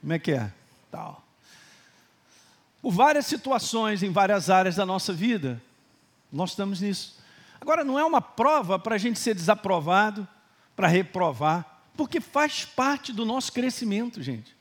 Como 0.00 0.12
é 0.12 0.18
que 0.18 0.32
é? 0.32 0.52
Tal. 0.90 1.21
Por 2.82 2.92
várias 2.92 3.26
situações 3.26 4.02
em 4.02 4.10
várias 4.10 4.50
áreas 4.50 4.74
da 4.74 4.84
nossa 4.84 5.12
vida, 5.12 5.62
nós 6.32 6.50
estamos 6.50 6.80
nisso. 6.80 7.16
Agora, 7.60 7.84
não 7.84 7.96
é 7.96 8.04
uma 8.04 8.20
prova 8.20 8.76
para 8.76 8.96
a 8.96 8.98
gente 8.98 9.20
ser 9.20 9.34
desaprovado, 9.34 10.26
para 10.74 10.88
reprovar, 10.88 11.84
porque 11.96 12.20
faz 12.20 12.64
parte 12.64 13.12
do 13.12 13.24
nosso 13.24 13.52
crescimento, 13.52 14.20
gente. 14.20 14.54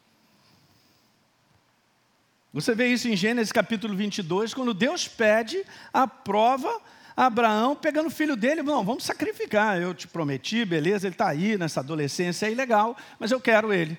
Você 2.54 2.75
vê 2.75 2.88
isso 2.88 3.08
em 3.08 3.16
Gênesis 3.16 3.51
capítulo 3.51 3.96
22, 3.96 4.54
quando 4.54 4.74
Deus 4.74 5.08
pede 5.08 5.66
a 5.92 6.06
prova 6.06 6.80
a 7.16 7.25
Abraão, 7.25 7.75
pegando 7.75 8.08
o 8.08 8.12
filho 8.12 8.36
dele, 8.36 8.63
não, 8.63 8.86
vamos 8.86 9.04
sacrificar, 9.04 9.82
eu 9.82 9.94
te 9.94 10.08
prometi, 10.08 10.63
beleza, 10.63 11.08
ele 11.08 11.13
está 11.13 11.28
aí 11.28 11.58
nessa 11.58 11.80
adolescência 11.80 12.48
aí, 12.48 12.56
legal, 12.56 12.96
mas 13.20 13.32
eu 13.32 13.40
quero 13.40 13.74
ele. 13.74 13.98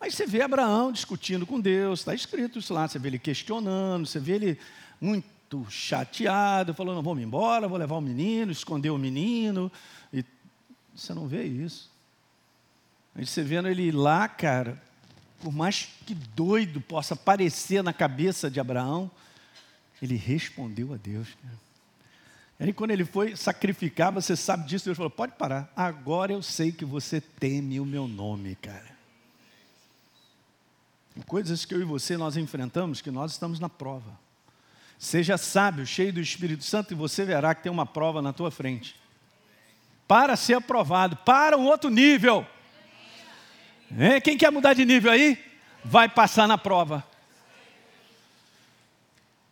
Aí 0.00 0.10
você 0.10 0.26
vê 0.26 0.40
Abraão 0.40 0.90
discutindo 0.90 1.44
com 1.44 1.60
Deus, 1.60 2.00
está 2.00 2.14
escrito 2.14 2.58
isso 2.58 2.72
lá, 2.72 2.88
você 2.88 2.98
vê 2.98 3.08
ele 3.08 3.18
questionando, 3.18 4.06
você 4.06 4.18
vê 4.18 4.32
ele 4.32 4.58
muito 4.98 5.66
chateado, 5.68 6.72
falou: 6.72 6.94
não, 6.94 7.02
vamos 7.02 7.22
embora, 7.22 7.68
vou 7.68 7.76
levar 7.76 7.96
o 7.96 8.00
menino, 8.00 8.50
esconder 8.50 8.88
o 8.88 8.96
menino. 8.96 9.70
E 10.10 10.24
você 10.96 11.12
não 11.12 11.28
vê 11.28 11.44
isso. 11.44 11.90
A 13.14 13.18
gente 13.18 13.30
você 13.30 13.42
vendo 13.42 13.68
ele 13.68 13.92
lá, 13.92 14.26
cara, 14.26 14.80
por 15.40 15.52
mais 15.52 15.88
que 16.06 16.14
doido 16.14 16.80
possa 16.80 17.14
parecer 17.14 17.82
na 17.82 17.92
cabeça 17.92 18.50
de 18.50 18.58
Abraão, 18.58 19.10
ele 20.00 20.16
respondeu 20.16 20.94
a 20.94 20.96
Deus. 20.96 21.28
Aí 22.58 22.72
quando 22.72 22.92
ele 22.92 23.04
foi 23.04 23.36
sacrificar, 23.36 24.12
você 24.12 24.34
sabe 24.34 24.66
disso, 24.66 24.86
Deus 24.86 24.96
falou: 24.96 25.10
pode 25.10 25.32
parar, 25.32 25.70
agora 25.76 26.32
eu 26.32 26.40
sei 26.40 26.72
que 26.72 26.86
você 26.86 27.20
teme 27.20 27.78
o 27.78 27.84
meu 27.84 28.08
nome, 28.08 28.54
cara. 28.54 28.99
Coisas 31.26 31.64
que 31.64 31.74
eu 31.74 31.80
e 31.80 31.84
você 31.84 32.16
nós 32.16 32.36
enfrentamos, 32.36 33.00
que 33.00 33.10
nós 33.10 33.32
estamos 33.32 33.60
na 33.60 33.68
prova. 33.68 34.18
Seja 34.98 35.38
sábio, 35.38 35.86
cheio 35.86 36.12
do 36.12 36.20
Espírito 36.20 36.64
Santo, 36.64 36.92
e 36.92 36.96
você 36.96 37.24
verá 37.24 37.54
que 37.54 37.62
tem 37.62 37.72
uma 37.72 37.86
prova 37.86 38.20
na 38.20 38.32
tua 38.32 38.50
frente. 38.50 38.96
Para 40.06 40.36
ser 40.36 40.54
aprovado, 40.54 41.16
para 41.16 41.56
um 41.56 41.66
outro 41.66 41.88
nível. 41.88 42.46
Quem 44.22 44.36
quer 44.36 44.50
mudar 44.50 44.74
de 44.74 44.84
nível 44.84 45.10
aí? 45.10 45.38
Vai 45.84 46.08
passar 46.08 46.46
na 46.46 46.58
prova. 46.58 47.06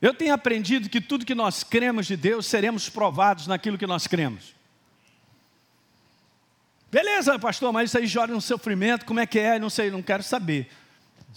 Eu 0.00 0.14
tenho 0.14 0.34
aprendido 0.34 0.88
que 0.88 1.00
tudo 1.00 1.25
que 1.25 1.34
nós 1.34 1.64
cremos 1.64 2.06
de 2.06 2.16
Deus, 2.16 2.46
seremos 2.46 2.88
provados 2.88 3.46
naquilo 3.46 3.78
que 3.78 3.87
nós 3.87 4.06
cremos. 4.06 4.54
Beleza, 6.90 7.38
pastor, 7.38 7.72
mas 7.72 7.90
isso 7.90 7.98
aí 7.98 8.06
joga 8.06 8.32
no 8.32 8.40
sofrimento, 8.40 9.04
como 9.04 9.20
é 9.20 9.26
que 9.26 9.38
é? 9.38 9.58
Não 9.58 9.68
sei, 9.68 9.90
não 9.90 10.02
quero 10.02 10.22
saber. 10.22 10.70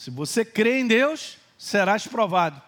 Se 0.02 0.10
você 0.10 0.44
crê 0.44 0.80
em 0.80 0.88
Deus, 0.88 1.38
serás 1.60 2.08
provado. 2.08 2.60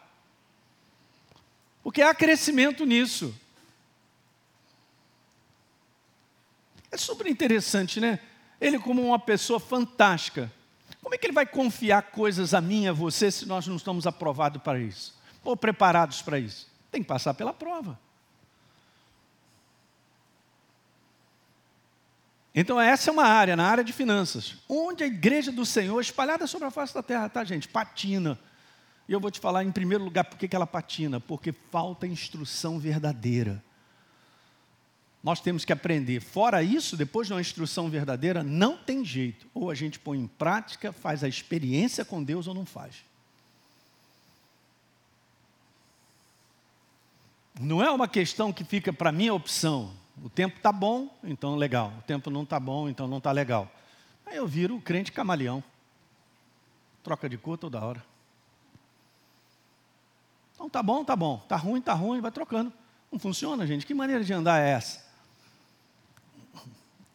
Porque 1.82 2.00
há 2.00 2.14
crescimento 2.14 2.86
nisso. 2.86 3.34
É 6.92 6.96
super 6.96 7.26
interessante, 7.26 8.00
né? 8.00 8.20
Ele, 8.62 8.78
como 8.78 9.02
uma 9.02 9.18
pessoa 9.18 9.60
fantástica, 9.60 10.54
como 11.02 11.16
é 11.16 11.18
que 11.18 11.26
ele 11.26 11.34
vai 11.34 11.48
confiar 11.48 12.04
coisas 12.04 12.54
a 12.54 12.62
mim 12.62 12.84
e 12.84 12.90
a 12.90 12.94
você 12.94 13.32
se 13.32 13.48
nós 13.48 13.66
não 13.66 13.78
estamos 13.78 14.06
aprovados 14.06 14.62
para 14.62 14.78
isso? 14.78 15.20
Ou 15.44 15.58
preparados 15.58 16.22
para 16.22 16.38
isso? 16.38 16.68
Tem 16.92 17.02
que 17.02 17.08
passar 17.08 17.34
pela 17.34 17.52
prova. 17.52 18.00
Então, 22.56 22.80
essa 22.80 23.10
é 23.10 23.14
uma 23.14 23.26
área, 23.26 23.56
na 23.56 23.68
área 23.68 23.84
de 23.84 23.92
finanças, 23.92 24.56
onde 24.70 25.04
a 25.04 25.08
igreja 25.08 25.52
do 25.52 25.66
Senhor, 25.66 26.00
espalhada 26.00 26.46
sobre 26.46 26.68
a 26.68 26.72
face 26.72 26.94
da 26.94 27.02
terra, 27.02 27.28
tá, 27.28 27.44
gente? 27.44 27.68
Patina 27.68 28.40
e 29.08 29.12
eu 29.12 29.20
vou 29.20 29.30
te 29.30 29.40
falar, 29.40 29.64
em 29.64 29.72
primeiro 29.72 30.04
lugar, 30.04 30.24
por 30.24 30.38
que 30.38 30.56
ela 30.56 30.68
patina? 30.68 31.20
Porque 31.20 31.52
falta 31.52 32.08
instrução 32.08 32.80
verdadeira. 32.80 33.64
Nós 35.22 35.42
temos 35.42 35.66
que 35.66 35.74
aprender. 35.74 36.22
Fora 36.22 36.64
isso, 36.64 36.98
depois 36.98 37.28
de 37.28 37.34
uma 37.34 37.42
instrução 37.42 37.90
verdadeira, 37.90 38.44
não 38.44 38.78
tem 38.78 39.04
jeito. 39.04 39.48
Ou 39.54 39.70
a 39.70 39.76
gente 39.76 40.00
põe 40.00 40.20
em 40.20 40.28
prática, 40.28 40.92
faz 40.92 41.24
a 41.24 41.28
experiência 41.28 42.06
com 42.06 42.24
Deus 42.24 42.48
ou 42.48 42.54
não 42.54 42.66
faz. 42.66 43.04
Não 47.60 47.84
é 47.84 47.90
uma 47.92 48.08
questão 48.08 48.52
que 48.52 48.64
fica 48.64 48.92
para 48.92 49.12
minha 49.12 49.34
opção. 49.34 49.94
O 50.24 50.30
tempo 50.30 50.56
está 50.56 50.72
bom, 50.72 51.14
então 51.22 51.58
legal. 51.58 51.92
O 52.00 52.02
tempo 52.04 52.30
não 52.30 52.44
está 52.44 52.58
bom, 52.58 52.88
então 52.88 53.10
não 53.10 53.18
está 53.18 53.30
legal. 53.34 53.70
Aí 54.26 54.38
eu 54.38 54.48
viro 54.48 54.78
o 54.78 54.82
crente 54.82 55.12
camaleão. 55.12 55.62
Troca 57.04 57.28
de 57.28 57.38
cor 57.38 57.58
toda 57.58 57.84
hora. 57.84 58.02
Então 60.56 60.70
tá 60.70 60.82
bom, 60.82 61.04
tá 61.04 61.14
bom. 61.14 61.40
Tá 61.40 61.58
ruim, 61.58 61.82
tá 61.82 61.94
ruim, 61.94 62.22
vai 62.22 62.32
trocando. 62.32 62.72
Não 63.12 63.20
funciona, 63.20 63.68
gente. 63.68 63.86
Que 63.86 63.94
maneira 63.94 64.24
de 64.24 64.32
andar 64.32 64.62
é 64.62 64.70
essa? 64.70 65.06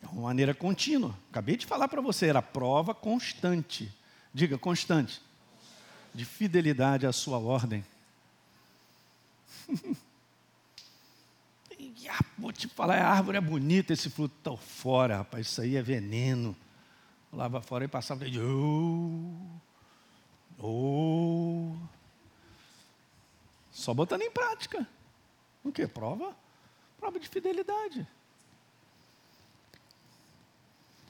É 0.02 0.06
uma 0.06 0.24
maneira 0.24 0.52
contínua. 0.52 1.14
Acabei 1.30 1.56
de 1.56 1.64
falar 1.64 1.88
para 1.88 2.02
você, 2.02 2.26
era 2.26 2.42
prova 2.42 2.94
constante. 2.94 3.90
Diga, 4.34 4.58
constante. 4.58 5.22
De 6.14 6.26
fidelidade 6.26 7.06
à 7.06 7.12
sua 7.12 7.38
ordem. 7.38 7.82
ah, 12.08 12.24
vou 12.38 12.52
te 12.52 12.68
falar, 12.68 12.98
a 13.00 13.10
árvore 13.10 13.38
é 13.38 13.40
bonita, 13.40 13.92
esse 13.92 14.10
fruto 14.10 14.34
está 14.38 14.56
fora, 14.56 15.18
rapaz, 15.18 15.46
isso 15.46 15.60
aí 15.60 15.76
é 15.76 15.82
veneno. 15.82 16.56
Lá 17.32 17.60
fora 17.60 17.84
e 17.84 17.88
passava 17.88 18.26
e 18.26 18.40
oh, 18.40 19.38
oh. 20.58 21.76
Só 23.70 23.92
botando 23.92 24.22
em 24.22 24.30
prática. 24.30 24.86
O 25.62 25.70
que? 25.70 25.86
Prova? 25.86 26.34
Prova 26.98 27.20
de 27.20 27.28
fidelidade. 27.28 28.06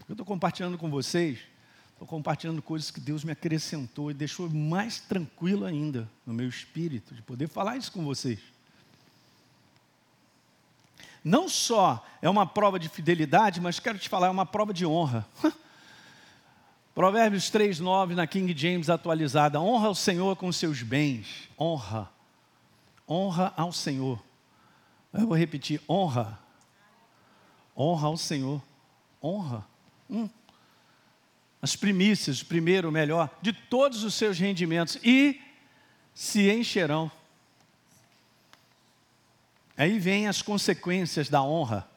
Eu 0.09 0.14
estou 0.14 0.26
compartilhando 0.26 0.76
com 0.76 0.90
vocês, 0.90 1.38
estou 1.93 2.09
compartilhando 2.09 2.62
coisas 2.62 2.90
que 2.90 2.99
Deus 2.99 3.23
me 3.23 3.33
acrescentou 3.33 4.11
e 4.11 4.14
deixou 4.14 4.49
mais 4.49 5.00
tranquilo 5.00 5.64
ainda 5.64 6.09
no 6.26 6.33
meu 6.33 6.49
espírito, 6.49 7.14
de 7.14 7.23
poder 7.23 7.47
falar 7.47 7.76
isso 7.76 7.93
com 7.93 8.05
vocês. 8.05 8.40
Não 11.25 11.49
só 11.49 12.05
é 12.23 12.29
uma 12.29 12.47
prova 12.47 12.79
de 12.79 12.89
fidelidade, 12.89 13.61
mas 13.61 13.81
quero 13.81 13.99
te 13.99 14.09
falar, 14.09 14.29
é 14.29 14.31
uma 14.31 14.47
prova 14.47 14.73
de 14.73 14.87
honra. 14.87 15.27
Provérbios 16.95 17.49
3, 17.51 17.79
9, 17.79 18.15
na 18.15 18.27
King 18.27 18.53
James 18.57 18.91
atualizada: 18.91 19.61
honra 19.61 19.89
o 19.89 19.95
Senhor 19.95 20.35
com 20.37 20.51
seus 20.51 20.83
bens. 20.83 21.49
Honra. 21.59 22.11
Honra 23.09 23.53
ao 23.57 23.73
Senhor. 23.73 24.23
Eu 25.13 25.27
vou 25.27 25.37
repetir: 25.37 25.81
honra. 25.89 26.39
Honra 27.77 28.09
ao 28.09 28.17
Senhor. 28.17 28.61
Honra. 29.23 29.65
Hum. 30.11 30.29
As 31.61 31.77
primícias, 31.77 32.43
primeiro, 32.43 32.91
melhor, 32.91 33.31
de 33.43 33.53
todos 33.53 34.05
os 34.05 34.15
seus 34.15 34.39
rendimentos, 34.39 34.99
e 35.03 35.41
se 36.15 36.51
encherão. 36.51 37.11
Aí 39.79 40.01
vem 40.01 40.27
as 40.27 40.43
consequências 40.43 41.29
da 41.29 41.41
honra. 41.41 41.89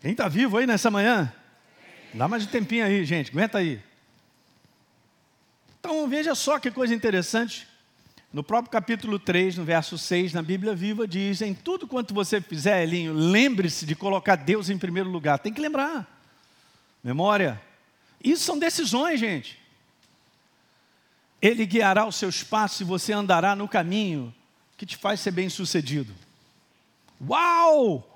Quem 0.00 0.10
está 0.10 0.26
vivo 0.26 0.58
aí 0.58 0.66
nessa 0.66 0.90
manhã? 0.90 1.32
Dá 2.12 2.26
mais 2.26 2.42
um 2.42 2.48
tempinho 2.48 2.84
aí, 2.84 3.04
gente, 3.04 3.30
aguenta 3.30 3.58
aí. 3.58 3.80
Então 5.78 6.08
veja 6.08 6.34
só 6.34 6.58
que 6.58 6.72
coisa 6.72 6.92
interessante. 6.92 7.68
No 8.32 8.42
próprio 8.42 8.72
capítulo 8.72 9.16
3, 9.16 9.58
no 9.58 9.64
verso 9.64 9.96
6, 9.96 10.32
na 10.32 10.42
Bíblia 10.42 10.74
Viva, 10.74 11.06
diz: 11.06 11.40
Em 11.40 11.54
tudo 11.54 11.86
quanto 11.86 12.12
você 12.12 12.40
fizer, 12.40 12.82
Elinho, 12.82 13.12
lembre-se 13.12 13.86
de 13.86 13.94
colocar 13.94 14.34
Deus 14.34 14.68
em 14.68 14.76
primeiro 14.76 15.08
lugar. 15.08 15.38
Tem 15.38 15.52
que 15.52 15.60
lembrar. 15.60 16.20
Memória. 17.02 17.62
Isso 18.22 18.42
são 18.42 18.58
decisões, 18.58 19.20
gente. 19.20 19.56
Ele 21.40 21.64
guiará 21.64 22.04
os 22.04 22.16
seus 22.16 22.42
passos 22.42 22.80
e 22.80 22.84
você 22.84 23.12
andará 23.12 23.54
no 23.54 23.68
caminho 23.68 24.34
que 24.76 24.84
te 24.84 24.96
faz 24.96 25.20
ser 25.20 25.30
bem 25.30 25.48
sucedido. 25.48 26.25
Uau! 27.20 28.12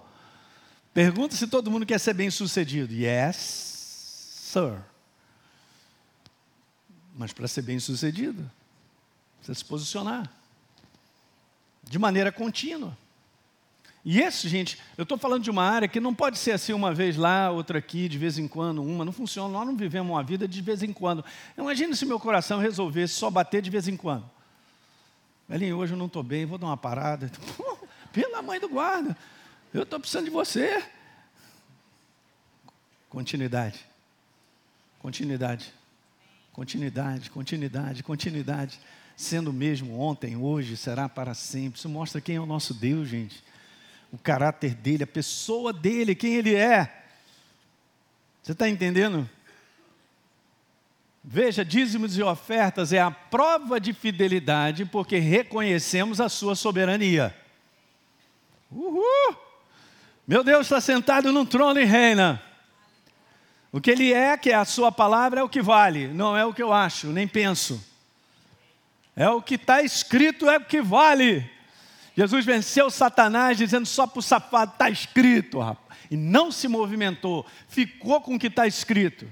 Pergunta 0.93 1.37
se 1.37 1.47
todo 1.47 1.71
mundo 1.71 1.87
quer 1.87 2.01
ser 2.01 2.15
bem 2.15 2.31
sucedido. 2.31 2.93
Yes, 2.93 3.37
sir. 4.53 4.83
Mas 7.15 7.33
para 7.33 7.47
ser 7.47 7.63
bem 7.63 7.79
sucedido, 7.79 8.51
Precisa 9.41 9.55
se 9.55 9.65
posicionar. 9.65 10.31
De 11.83 11.99
maneira 11.99 12.31
contínua. 12.31 12.97
E 14.05 14.21
esse, 14.21 14.49
gente, 14.49 14.79
eu 14.97 15.03
estou 15.03 15.19
falando 15.19 15.43
de 15.43 15.51
uma 15.51 15.63
área 15.63 15.89
que 15.89 16.01
não 16.01 16.15
pode 16.15 16.39
ser 16.39 16.53
assim 16.53 16.73
uma 16.73 16.95
vez 16.95 17.17
lá, 17.17 17.51
outra 17.51 17.79
aqui, 17.79 18.09
de 18.09 18.17
vez 18.17 18.39
em 18.39 18.47
quando, 18.47 18.83
uma. 18.83 19.05
Não 19.05 19.13
funciona. 19.13 19.53
Nós 19.53 19.67
não 19.67 19.77
vivemos 19.77 20.11
uma 20.11 20.23
vida 20.23 20.47
de 20.47 20.63
vez 20.63 20.83
em 20.83 20.93
quando. 20.93 21.25
Imagina 21.57 21.95
se 21.95 22.07
meu 22.07 22.21
coração 22.21 22.59
resolvesse 22.61 23.15
só 23.15 23.31
bater 23.31 23.61
de 23.61 23.71
vez 23.71 23.89
em 23.89 23.97
quando. 23.97 24.29
Velhinho, 25.49 25.77
hoje 25.79 25.95
eu 25.95 25.99
não 25.99 26.07
estou 26.07 26.23
bem, 26.23 26.47
vou 26.47 26.59
dar 26.59 26.67
uma 26.67 26.77
parada. 26.77 27.31
Pela 28.13 28.43
mãe 28.43 28.59
do 28.59 28.69
guarda, 28.69 29.17
eu 29.73 29.83
estou 29.83 30.01
precisando 30.01 30.25
de 30.25 30.31
você. 30.31 30.83
Continuidade. 33.09 33.85
Continuidade. 34.99 35.73
Continuidade, 36.53 37.31
continuidade, 37.31 38.03
continuidade 38.03 38.81
sendo 39.21 39.53
mesmo 39.53 40.01
ontem, 40.01 40.35
hoje, 40.35 40.79
será 40.79 41.07
para 41.07 41.35
sempre. 41.35 41.79
Isso 41.79 41.91
mostra 41.91 42.23
quem 42.23 42.37
é 42.37 42.41
o 42.41 42.47
nosso 42.47 42.73
Deus, 42.73 43.07
gente. 43.07 43.45
O 44.11 44.17
caráter 44.17 44.75
dele, 44.75 45.05
a 45.05 45.07
pessoa 45.07 45.75
dele, 45.75 46.15
quem 46.15 46.37
ele 46.37 46.55
é. 46.55 47.05
Você 48.43 48.53
está 48.53 48.67
entendendo? 48.67 49.29
Veja, 51.23 51.63
dízimos 51.63 52.17
e 52.17 52.23
ofertas 52.23 52.95
é 52.95 52.99
a 52.99 53.11
prova 53.11 53.79
de 53.79 53.93
fidelidade, 53.93 54.87
porque 54.87 55.19
reconhecemos 55.19 56.19
a 56.19 56.31
sua 56.31 56.55
soberania. 56.57 57.37
Uhul! 58.71 59.37
Meu 60.27 60.45
Deus 60.45 60.67
está 60.67 60.81
sentado 60.81 61.33
num 61.33 61.45
trono 61.45 61.81
e 61.81 61.85
reina. 61.85 62.43
O 63.73 63.81
que 63.81 63.91
ele 63.91 64.13
é, 64.13 64.37
que 64.37 64.51
é 64.51 64.55
a 64.55 64.65
sua 64.65 64.91
palavra, 64.91 65.41
é 65.41 65.43
o 65.43 65.49
que 65.49 65.63
vale, 65.63 66.09
não 66.09 66.37
é 66.37 66.45
o 66.45 66.53
que 66.53 66.63
eu 66.63 66.73
acho, 66.73 67.09
nem 67.09 67.27
penso. 67.27 67.85
É 69.15 69.29
o 69.29 69.43
que 69.43 69.55
está 69.55 69.83
escrito, 69.83 70.49
é 70.49 70.57
o 70.57 70.65
que 70.65 70.81
vale. 70.81 71.49
Jesus 72.17 72.45
venceu 72.45 72.91
Satanás 72.91 73.57
dizendo 73.57 73.87
só 73.87 74.07
para 74.07 74.19
o 74.19 74.23
safado, 74.23 74.73
está 74.73 74.91
escrito, 74.91 75.61
rapaz. 75.61 75.99
E 76.11 76.17
não 76.17 76.51
se 76.51 76.67
movimentou, 76.67 77.47
ficou 77.69 78.21
com 78.21 78.35
o 78.35 78.39
que 78.39 78.49
está 78.49 78.67
escrito. 78.67 79.27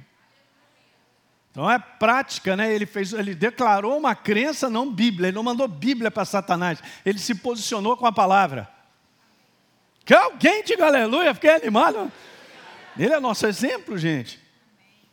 Então 1.51 1.69
é 1.69 1.79
prática, 1.79 2.57
né? 2.57 2.73
Ele 2.73 2.87
fez, 2.87 3.13
ele 3.13 3.35
declarou 3.35 3.99
uma 3.99 4.15
crença, 4.15 4.71
não 4.71 4.93
Bíblia. 4.93 5.29
Ele 5.29 5.35
não 5.35 5.43
mandou 5.43 5.67
Bíblia 5.67 6.09
para 6.09 6.25
Satanás. 6.25 6.81
Ele 7.05 7.19
se 7.19 7.35
posicionou 7.35 7.97
com 7.97 8.07
a 8.07 8.13
palavra. 8.13 8.69
Que 10.09 10.15
alguém 10.15 10.65
diga 10.65 10.87
aleluia, 10.87 11.35
fiquei 11.35 11.51
animado. 11.51 12.11
Ele 12.99 13.13
é 13.13 13.21
nosso 13.21 13.47
exemplo, 13.47 13.99
gente. 13.99 14.41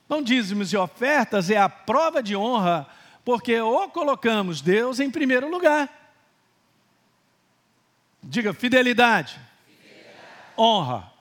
Então, 0.05 0.21
dízimos 0.21 0.71
e 0.71 0.77
ofertas 0.77 1.49
é 1.49 1.58
a 1.58 1.67
prova 1.67 2.23
de 2.23 2.34
honra 2.34 2.88
porque 3.25 3.60
ou 3.60 3.89
colocamos 3.89 4.62
Deus 4.62 5.01
em 5.01 5.12
primeiro 5.12 5.49
lugar. 5.49 5.89
Diga 8.23 8.53
fidelidade. 8.53 9.38
fidelidade. 9.67 10.17
Honra. 10.58 11.12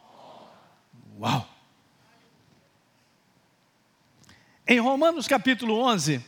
Honra. 1.18 1.36
Uau. 1.38 1.48
Em 4.68 4.78
Romanos 4.78 5.26
capítulo 5.26 5.80
11, 5.80 6.24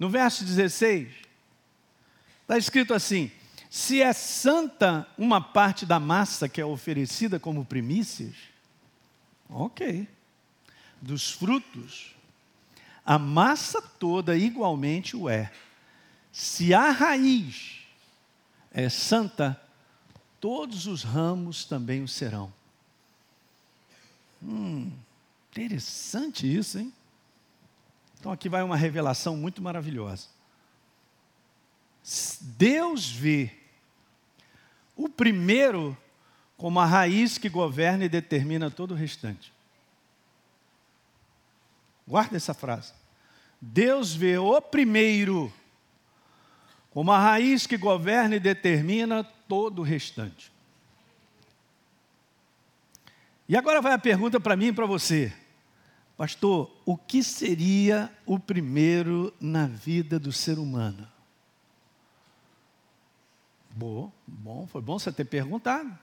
no 0.00 0.10
verso 0.10 0.44
16, 0.44 1.10
está 2.42 2.58
escrito 2.58 2.92
assim: 2.92 3.30
Se 3.70 4.00
é 4.00 4.12
santa 4.12 5.06
uma 5.18 5.40
parte 5.40 5.84
da 5.84 6.00
massa 6.00 6.48
que 6.48 6.60
é 6.60 6.64
oferecida 6.64 7.38
como 7.38 7.64
primícias, 7.64 8.34
ok. 9.48 10.08
Dos 11.00 11.30
frutos, 11.30 12.14
a 13.04 13.18
massa 13.18 13.80
toda 13.80 14.36
igualmente 14.36 15.16
o 15.16 15.28
é. 15.28 15.52
Se 16.32 16.72
a 16.72 16.90
raiz 16.90 17.80
é 18.72 18.88
santa, 18.88 19.60
todos 20.40 20.86
os 20.86 21.02
ramos 21.02 21.64
também 21.64 22.02
o 22.02 22.08
serão. 22.08 22.52
Hum, 24.42 24.90
interessante 25.50 26.46
isso, 26.46 26.78
hein? 26.78 26.92
Então 28.18 28.32
aqui 28.32 28.48
vai 28.48 28.62
uma 28.62 28.76
revelação 28.76 29.36
muito 29.36 29.62
maravilhosa. 29.62 30.37
Deus 32.40 33.10
vê 33.10 33.50
o 34.96 35.08
primeiro 35.08 35.96
como 36.56 36.80
a 36.80 36.86
raiz 36.86 37.38
que 37.38 37.48
governa 37.48 38.04
e 38.04 38.08
determina 38.08 38.70
todo 38.70 38.92
o 38.92 38.96
restante. 38.96 39.52
Guarda 42.06 42.36
essa 42.36 42.54
frase. 42.54 42.92
Deus 43.60 44.14
vê 44.14 44.38
o 44.38 44.60
primeiro 44.60 45.52
como 46.90 47.12
a 47.12 47.18
raiz 47.18 47.66
que 47.66 47.76
governa 47.76 48.36
e 48.36 48.40
determina 48.40 49.22
todo 49.22 49.80
o 49.80 49.84
restante. 49.84 50.50
E 53.48 53.56
agora 53.56 53.80
vai 53.80 53.92
a 53.92 53.98
pergunta 53.98 54.40
para 54.40 54.56
mim 54.56 54.68
e 54.68 54.72
para 54.72 54.86
você. 54.86 55.32
Pastor, 56.16 56.70
o 56.84 56.96
que 56.96 57.22
seria 57.22 58.12
o 58.26 58.38
primeiro 58.38 59.32
na 59.40 59.66
vida 59.66 60.18
do 60.18 60.32
ser 60.32 60.58
humano? 60.58 61.06
Boa, 63.78 64.12
bom, 64.26 64.66
foi 64.66 64.82
bom 64.82 64.98
você 64.98 65.12
ter 65.12 65.24
perguntado. 65.24 65.96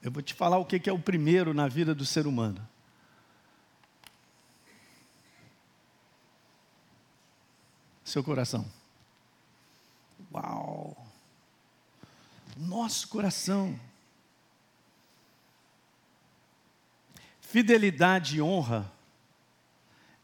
Eu 0.00 0.10
vou 0.10 0.22
te 0.22 0.32
falar 0.32 0.56
o 0.56 0.64
que 0.64 0.88
é 0.88 0.92
o 0.92 0.98
primeiro 0.98 1.52
na 1.52 1.68
vida 1.68 1.94
do 1.94 2.06
ser 2.06 2.26
humano. 2.26 2.66
Seu 8.02 8.24
coração. 8.24 8.64
Uau! 10.32 10.96
Nosso 12.56 13.06
coração. 13.06 13.78
Fidelidade 17.42 18.38
e 18.38 18.42
honra, 18.42 18.90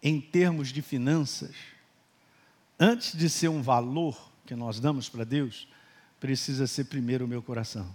em 0.02 0.18
termos 0.18 0.68
de 0.68 0.80
finanças, 0.80 1.54
antes 2.80 3.14
de 3.14 3.28
ser 3.28 3.48
um 3.48 3.60
valor 3.60 4.32
que 4.46 4.56
nós 4.56 4.80
damos 4.80 5.10
para 5.10 5.24
Deus, 5.24 5.68
precisa 6.20 6.66
ser 6.66 6.84
primeiro 6.84 7.24
o 7.24 7.28
meu 7.28 7.42
coração. 7.42 7.92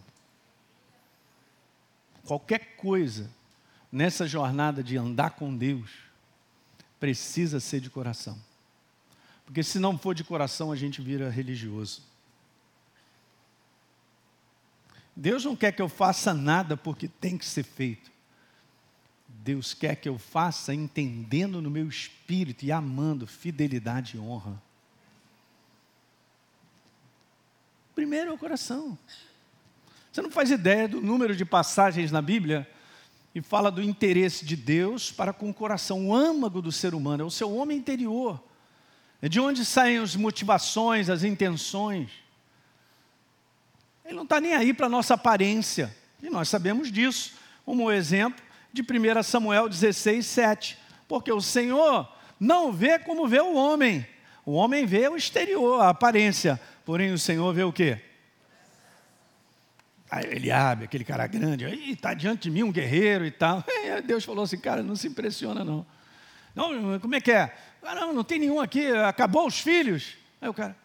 Qualquer 2.26 2.76
coisa 2.78 3.30
nessa 3.92 4.28
jornada 4.28 4.84
de 4.84 4.98
andar 4.98 5.32
com 5.32 5.56
Deus 5.56 5.90
precisa 7.00 7.60
ser 7.60 7.82
de 7.82 7.90
coração. 7.90 8.40
Porque 9.46 9.62
se 9.62 9.78
não 9.78 9.98
for 9.98 10.16
de 10.16 10.24
coração, 10.24 10.72
a 10.72 10.76
gente 10.76 11.02
vira 11.02 11.30
religioso. 11.30 12.02
Deus 15.16 15.44
não 15.46 15.56
quer 15.56 15.72
que 15.74 15.82
eu 15.82 15.90
faça 15.90 16.34
nada 16.34 16.76
porque 16.76 17.08
tem 17.08 17.38
que 17.38 17.46
ser 17.46 17.64
feito. 17.64 18.12
Deus 19.28 19.74
quer 19.74 19.96
que 19.96 20.08
eu 20.08 20.18
faça 20.18 20.74
entendendo 20.74 21.62
no 21.62 21.70
meu 21.70 21.88
espírito 21.88 22.66
e 22.66 22.72
amando 22.72 23.28
fidelidade 23.28 24.16
e 24.16 24.20
honra. 24.20 24.62
Primeiro 27.96 28.32
é 28.32 28.34
o 28.34 28.38
coração. 28.38 28.98
Você 30.12 30.22
não 30.22 30.32
faz 30.32 30.52
ideia 30.52 30.88
do 30.88 31.02
número 31.02 31.36
de 31.36 31.46
passagens 31.46 32.12
na 32.12 32.22
Bíblia 32.22 32.70
e 33.34 33.42
fala 33.42 33.72
do 33.72 33.82
interesse 33.82 34.46
de 34.46 34.56
Deus 34.56 35.12
para 35.12 35.34
com 35.34 35.50
o 35.50 35.54
coração, 35.54 36.08
o 36.08 36.16
âmago 36.16 36.62
do 36.62 36.72
ser 36.72 36.94
humano, 36.94 37.24
é 37.24 37.26
o 37.26 37.32
seu 37.32 37.54
homem 37.54 37.78
interior. 37.78 38.42
É 39.22 39.30
de 39.30 39.40
onde 39.40 39.66
saem 39.66 39.98
as 39.98 40.16
motivações, 40.16 41.10
as 41.10 41.24
intenções. 41.24 42.12
Ele 44.06 44.16
não 44.16 44.24
está 44.24 44.40
nem 44.40 44.54
aí 44.54 44.74
para 44.74 44.88
a 44.88 44.90
nossa 44.90 45.14
aparência, 45.14 45.96
e 46.22 46.30
nós 46.30 46.50
sabemos 46.50 46.92
disso, 46.92 47.34
como 47.66 47.86
o 47.86 47.92
exemplo 47.92 48.44
de 48.72 48.82
1 48.82 49.24
Samuel 49.24 49.70
16, 49.70 50.26
7. 50.26 50.78
Porque 51.08 51.32
o 51.32 51.42
Senhor 51.42 52.08
não 52.40 52.72
vê 52.72 53.00
como 53.00 53.28
vê 53.28 53.40
o 53.40 53.56
homem, 53.56 54.06
o 54.46 54.54
homem 54.54 54.86
vê 54.86 55.08
o 55.08 55.16
exterior, 55.16 55.82
a 55.82 55.90
aparência, 55.90 56.60
porém 56.86 57.12
o 57.12 57.18
Senhor 57.18 57.54
vê 57.54 57.64
o 57.64 57.74
quê? 57.74 58.00
Aí 60.10 60.26
ele 60.28 60.52
abre, 60.52 60.86
aquele 60.86 61.04
cara 61.04 61.26
grande, 61.26 61.66
está 61.90 62.14
diante 62.14 62.44
de 62.44 62.52
mim 62.52 62.62
um 62.62 62.72
guerreiro 62.72 63.26
e 63.26 63.32
tal. 63.32 63.64
Aí 63.68 64.00
Deus 64.02 64.24
falou 64.24 64.44
assim, 64.44 64.60
cara, 64.60 64.84
não 64.84 64.96
se 64.96 65.08
impressiona 65.08 65.66
não. 65.66 65.84
Não, 66.54 67.00
como 67.00 67.16
é 67.16 67.22
que 67.22 67.32
é? 67.32 67.58
Ah, 67.82 67.96
não, 67.96 68.14
não 68.14 68.24
tem 68.24 68.38
nenhum 68.38 68.60
aqui, 68.60 68.88
acabou 68.92 69.48
os 69.48 69.60
filhos. 69.60 70.16
Aí 70.40 70.48
o 70.48 70.54
cara, 70.54 70.78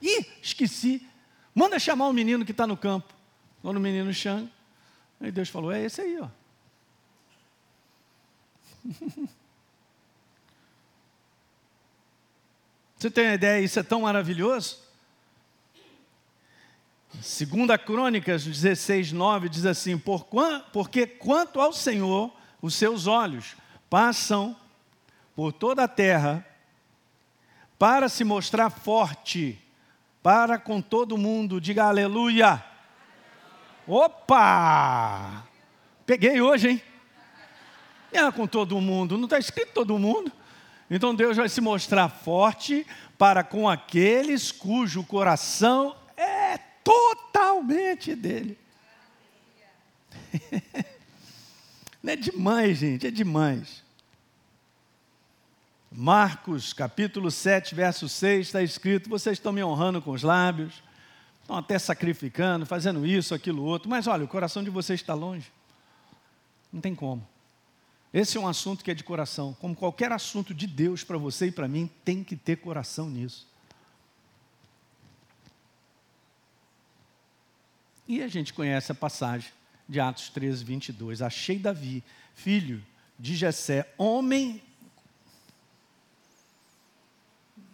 ih, 0.00 0.24
esqueci. 0.40 1.04
Manda 1.52 1.76
chamar 1.78 2.06
o 2.06 2.12
menino 2.12 2.44
que 2.44 2.52
está 2.52 2.68
no 2.68 2.76
campo. 2.76 3.12
Quando 3.62 3.78
o 3.78 3.80
menino 3.80 4.14
chama, 4.14 4.48
aí 5.20 5.32
Deus 5.32 5.48
falou, 5.48 5.72
é 5.72 5.82
esse 5.82 6.00
aí, 6.00 6.16
ó. 6.20 6.28
Você 12.96 13.10
tem 13.10 13.26
uma 13.26 13.34
ideia, 13.34 13.60
isso 13.60 13.78
é 13.80 13.82
tão 13.82 14.02
maravilhoso? 14.02 14.85
Segunda 17.22 17.78
Crônicas 17.78 18.44
16, 18.44 19.12
9 19.12 19.48
diz 19.48 19.64
assim, 19.64 19.96
Por, 19.98 20.26
porque 20.72 21.06
quanto 21.06 21.60
ao 21.60 21.72
Senhor, 21.72 22.32
os 22.60 22.74
seus 22.74 23.06
olhos 23.06 23.56
passam 23.88 24.56
por 25.34 25.52
toda 25.52 25.84
a 25.84 25.88
terra 25.88 26.46
para 27.78 28.08
se 28.08 28.24
mostrar 28.24 28.70
forte 28.70 29.58
para 30.22 30.58
com 30.58 30.80
todo 30.80 31.16
mundo. 31.16 31.60
Diga 31.60 31.84
aleluia. 31.84 32.62
Opa! 33.86 35.44
Peguei 36.04 36.40
hoje, 36.40 36.70
hein? 36.70 36.82
É 38.12 38.30
com 38.32 38.46
todo 38.46 38.80
mundo, 38.80 39.16
não 39.16 39.24
está 39.24 39.38
escrito 39.38 39.72
todo 39.72 39.98
mundo. 39.98 40.32
Então 40.90 41.14
Deus 41.14 41.36
vai 41.36 41.48
se 41.48 41.60
mostrar 41.60 42.08
forte 42.08 42.86
para 43.18 43.42
com 43.42 43.68
aqueles 43.68 44.52
cujo 44.52 45.02
coração 45.04 45.94
totalmente 46.86 48.14
dele. 48.14 48.56
É 52.08 52.14
demais, 52.14 52.78
gente, 52.78 53.04
é 53.04 53.10
demais. 53.10 53.82
Marcos, 55.90 56.72
capítulo 56.72 57.32
7, 57.32 57.74
verso 57.74 58.08
6, 58.08 58.46
está 58.46 58.62
escrito: 58.62 59.10
vocês 59.10 59.38
estão 59.38 59.52
me 59.52 59.64
honrando 59.64 60.00
com 60.00 60.12
os 60.12 60.22
lábios, 60.22 60.84
estão 61.42 61.56
até 61.56 61.76
sacrificando, 61.80 62.64
fazendo 62.64 63.04
isso, 63.04 63.34
aquilo, 63.34 63.64
outro, 63.64 63.90
mas 63.90 64.06
olha, 64.06 64.24
o 64.24 64.28
coração 64.28 64.62
de 64.62 64.70
vocês 64.70 65.00
está 65.00 65.14
longe. 65.14 65.50
Não 66.72 66.80
tem 66.80 66.94
como. 66.94 67.26
Esse 68.14 68.36
é 68.36 68.40
um 68.40 68.46
assunto 68.46 68.84
que 68.84 68.92
é 68.92 68.94
de 68.94 69.02
coração. 69.02 69.56
Como 69.60 69.74
qualquer 69.74 70.12
assunto 70.12 70.54
de 70.54 70.68
Deus 70.68 71.02
para 71.02 71.18
você 71.18 71.46
e 71.46 71.50
para 71.50 71.66
mim, 71.66 71.90
tem 72.04 72.22
que 72.22 72.36
ter 72.36 72.54
coração 72.54 73.10
nisso. 73.10 73.48
E 78.08 78.22
a 78.22 78.28
gente 78.28 78.52
conhece 78.52 78.92
a 78.92 78.94
passagem 78.94 79.50
de 79.88 79.98
Atos 80.00 80.28
13, 80.28 80.64
22. 80.64 81.22
Achei 81.22 81.58
Davi, 81.58 82.02
filho 82.34 82.84
de 83.18 83.34
Jessé, 83.34 83.92
homem 83.96 84.62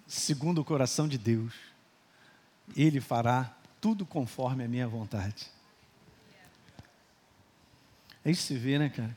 segundo 0.06 0.60
o 0.60 0.64
coração 0.64 1.08
de 1.08 1.18
Deus. 1.18 1.54
Ele 2.76 3.00
fará 3.00 3.54
tudo 3.80 4.06
conforme 4.06 4.64
a 4.64 4.68
minha 4.68 4.86
vontade. 4.86 5.46
É 8.24 8.30
isso 8.30 8.42
se 8.42 8.56
vê, 8.56 8.78
né, 8.78 8.88
cara? 8.88 9.16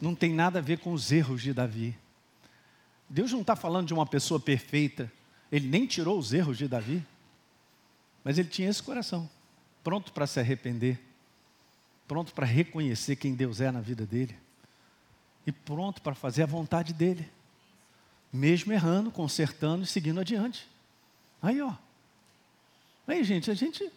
Não 0.00 0.14
tem 0.14 0.32
nada 0.32 0.58
a 0.58 0.62
ver 0.62 0.78
com 0.78 0.92
os 0.92 1.12
erros 1.12 1.42
de 1.42 1.52
Davi. 1.52 1.96
Deus 3.08 3.32
não 3.32 3.42
está 3.42 3.54
falando 3.54 3.86
de 3.86 3.94
uma 3.94 4.06
pessoa 4.06 4.40
perfeita. 4.40 5.12
Ele 5.52 5.68
nem 5.68 5.86
tirou 5.86 6.18
os 6.18 6.32
erros 6.32 6.58
de 6.58 6.66
Davi. 6.66 7.04
Mas 8.24 8.38
ele 8.38 8.48
tinha 8.48 8.68
esse 8.68 8.82
coração 8.82 9.28
pronto 9.86 10.12
para 10.12 10.26
se 10.26 10.40
arrepender, 10.40 10.98
pronto 12.08 12.34
para 12.34 12.44
reconhecer 12.44 13.14
quem 13.14 13.36
Deus 13.36 13.60
é 13.60 13.70
na 13.70 13.80
vida 13.80 14.04
dele, 14.04 14.36
e 15.46 15.52
pronto 15.52 16.02
para 16.02 16.12
fazer 16.12 16.42
a 16.42 16.46
vontade 16.46 16.92
dele, 16.92 17.30
mesmo 18.32 18.72
errando, 18.72 19.12
consertando 19.12 19.84
e 19.84 19.86
seguindo 19.86 20.18
adiante. 20.18 20.68
Aí, 21.40 21.62
ó. 21.62 21.72
Aí, 23.06 23.22
gente, 23.22 23.48
a 23.48 23.54
gente. 23.54 23.88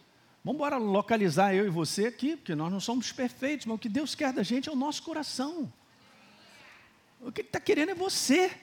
Vamos 0.44 0.60
embora 0.60 0.76
localizar 0.76 1.56
eu 1.56 1.66
e 1.66 1.70
você 1.70 2.06
aqui, 2.06 2.36
porque 2.36 2.54
nós 2.54 2.70
não 2.70 2.78
somos 2.78 3.10
perfeitos, 3.10 3.66
mas 3.66 3.74
o 3.74 3.78
que 3.78 3.88
Deus 3.88 4.14
quer 4.14 4.32
da 4.32 4.44
gente 4.44 4.68
é 4.68 4.72
o 4.72 4.76
nosso 4.76 5.02
coração. 5.02 5.72
O 7.20 7.32
que 7.32 7.40
Ele 7.40 7.48
está 7.48 7.58
querendo 7.58 7.90
é 7.90 7.94
você, 7.96 8.56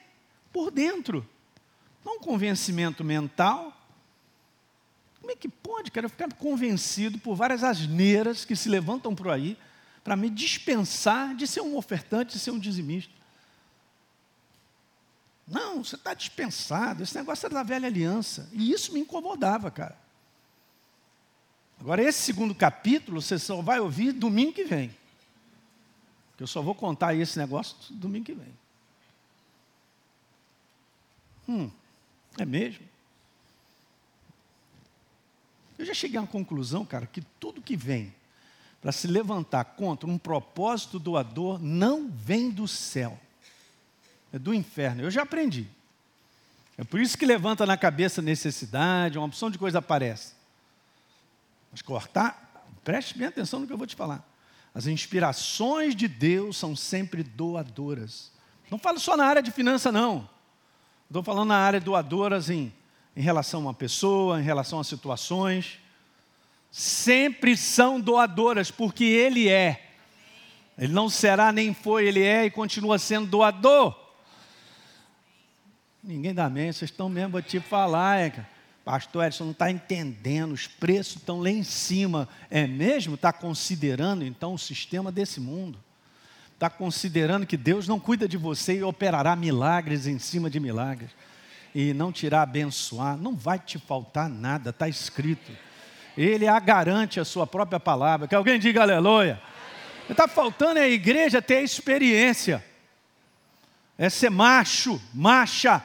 por 0.50 0.70
dentro. 0.70 1.28
Não 2.02 2.16
um 2.16 2.20
convencimento 2.20 3.04
mental, 3.04 3.77
como 5.28 5.36
é 5.36 5.40
que 5.42 5.48
pode, 5.50 5.90
cara, 5.90 6.06
eu 6.06 6.10
ficar 6.10 6.32
convencido 6.32 7.18
por 7.18 7.34
várias 7.34 7.62
asneiras 7.62 8.46
que 8.46 8.56
se 8.56 8.66
levantam 8.66 9.14
por 9.14 9.28
aí 9.28 9.58
para 10.02 10.16
me 10.16 10.30
dispensar 10.30 11.36
de 11.36 11.46
ser 11.46 11.60
um 11.60 11.76
ofertante, 11.76 12.32
de 12.32 12.38
ser 12.38 12.50
um 12.50 12.58
dizimista? 12.58 13.12
Não, 15.46 15.84
você 15.84 15.96
está 15.96 16.14
dispensado. 16.14 17.02
Esse 17.02 17.14
negócio 17.14 17.44
é 17.44 17.50
da 17.50 17.62
velha 17.62 17.86
aliança. 17.86 18.48
E 18.52 18.72
isso 18.72 18.94
me 18.94 19.00
incomodava, 19.00 19.70
cara. 19.70 19.98
Agora, 21.78 22.02
esse 22.02 22.20
segundo 22.20 22.54
capítulo, 22.54 23.20
você 23.20 23.38
só 23.38 23.60
vai 23.60 23.80
ouvir 23.80 24.12
domingo 24.12 24.54
que 24.54 24.64
vem. 24.64 24.96
Que 26.38 26.42
eu 26.42 26.46
só 26.46 26.62
vou 26.62 26.74
contar 26.74 27.14
esse 27.14 27.38
negócio 27.38 27.76
domingo 27.90 28.24
que 28.24 28.34
vem. 28.34 28.54
Hum, 31.46 31.70
é 32.38 32.46
mesmo? 32.46 32.88
Eu 35.77 35.77
já 35.88 35.94
cheguei 35.94 36.20
à 36.20 36.26
conclusão, 36.26 36.84
cara, 36.84 37.06
que 37.06 37.22
tudo 37.40 37.62
que 37.62 37.76
vem 37.76 38.14
para 38.80 38.92
se 38.92 39.06
levantar 39.06 39.64
contra 39.64 40.08
um 40.08 40.18
propósito 40.18 40.98
doador 40.98 41.58
não 41.60 42.08
vem 42.08 42.50
do 42.50 42.68
céu, 42.68 43.18
é 44.32 44.38
do 44.38 44.54
inferno. 44.54 45.02
Eu 45.02 45.10
já 45.10 45.22
aprendi. 45.22 45.66
É 46.76 46.84
por 46.84 47.00
isso 47.00 47.18
que 47.18 47.26
levanta 47.26 47.66
na 47.66 47.76
cabeça 47.76 48.22
necessidade, 48.22 49.18
uma 49.18 49.26
opção 49.26 49.50
de 49.50 49.58
coisa 49.58 49.78
aparece. 49.80 50.34
Mas 51.72 51.82
cortar, 51.82 52.62
preste 52.84 53.18
bem 53.18 53.26
atenção 53.26 53.60
no 53.60 53.66
que 53.66 53.72
eu 53.72 53.78
vou 53.78 53.86
te 53.86 53.96
falar. 53.96 54.24
As 54.74 54.86
inspirações 54.86 55.96
de 55.96 56.06
Deus 56.06 56.56
são 56.56 56.76
sempre 56.76 57.24
doadoras. 57.24 58.30
Não 58.70 58.78
falo 58.78 59.00
só 59.00 59.16
na 59.16 59.24
área 59.24 59.42
de 59.42 59.50
finança, 59.50 59.90
não. 59.90 60.28
Estou 61.08 61.22
falando 61.22 61.48
na 61.48 61.56
área 61.56 61.80
doadoras 61.80 62.48
em 62.48 62.72
em 63.18 63.20
relação 63.20 63.58
a 63.58 63.62
uma 63.64 63.74
pessoa, 63.74 64.40
em 64.40 64.44
relação 64.44 64.78
a 64.78 64.84
situações, 64.84 65.80
sempre 66.70 67.56
são 67.56 68.00
doadoras, 68.00 68.70
porque 68.70 69.02
Ele 69.02 69.48
é. 69.48 69.88
Ele 70.78 70.92
não 70.92 71.10
será, 71.10 71.50
nem 71.50 71.74
foi, 71.74 72.06
Ele 72.06 72.22
é 72.22 72.44
e 72.44 72.50
continua 72.50 72.96
sendo 72.96 73.26
doador. 73.26 73.92
Ninguém 76.00 76.32
dá 76.32 76.44
amém, 76.44 76.70
vocês 76.70 76.92
estão 76.92 77.08
mesmo, 77.08 77.32
vou 77.32 77.42
te 77.42 77.58
falar, 77.58 78.20
é, 78.20 78.46
Pastor 78.84 79.24
Edson 79.24 79.46
não 79.46 79.50
está 79.50 79.68
entendendo, 79.68 80.52
os 80.52 80.68
preços 80.68 81.16
estão 81.16 81.40
lá 81.40 81.50
em 81.50 81.64
cima. 81.64 82.28
É 82.48 82.68
mesmo? 82.68 83.16
Está 83.16 83.32
considerando 83.32 84.24
então 84.24 84.54
o 84.54 84.58
sistema 84.58 85.10
desse 85.10 85.40
mundo? 85.40 85.76
está 86.58 86.68
considerando 86.68 87.46
que 87.46 87.56
Deus 87.56 87.86
não 87.86 88.00
cuida 88.00 88.26
de 88.26 88.36
você 88.36 88.78
e 88.78 88.82
operará 88.82 89.36
milagres 89.36 90.08
em 90.08 90.18
cima 90.18 90.50
de 90.50 90.58
milagres, 90.58 91.10
e 91.74 91.92
não 91.92 92.12
irá 92.22 92.42
abençoar, 92.42 93.16
não 93.16 93.36
vai 93.36 93.58
te 93.58 93.78
faltar 93.78 94.28
nada, 94.28 94.70
está 94.70 94.88
escrito. 94.88 95.52
Ele 96.16 96.48
a 96.48 96.58
garante 96.58 97.20
a 97.20 97.24
sua 97.24 97.46
própria 97.46 97.78
palavra. 97.78 98.26
Que 98.26 98.34
alguém 98.34 98.58
diga 98.58 98.82
aleluia. 98.82 99.40
Está 100.10 100.26
faltando 100.26 100.78
é 100.78 100.82
a 100.82 100.88
igreja 100.88 101.40
ter 101.40 101.62
experiência. 101.62 102.64
É 103.96 104.08
ser 104.08 104.30
macho, 104.30 105.00
macha. 105.14 105.84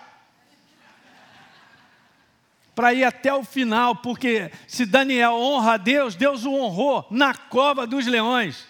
Para 2.74 2.94
ir 2.94 3.04
até 3.04 3.32
o 3.32 3.44
final, 3.44 3.98
porque 3.98 4.52
se 4.68 4.86
Daniel 4.86 5.34
honra 5.34 5.74
a 5.74 5.78
Deus, 5.78 6.16
Deus 6.16 6.46
o 6.46 6.54
honrou 6.54 7.06
na 7.12 7.36
cova 7.36 7.86
dos 7.86 8.08
leões. 8.08 8.66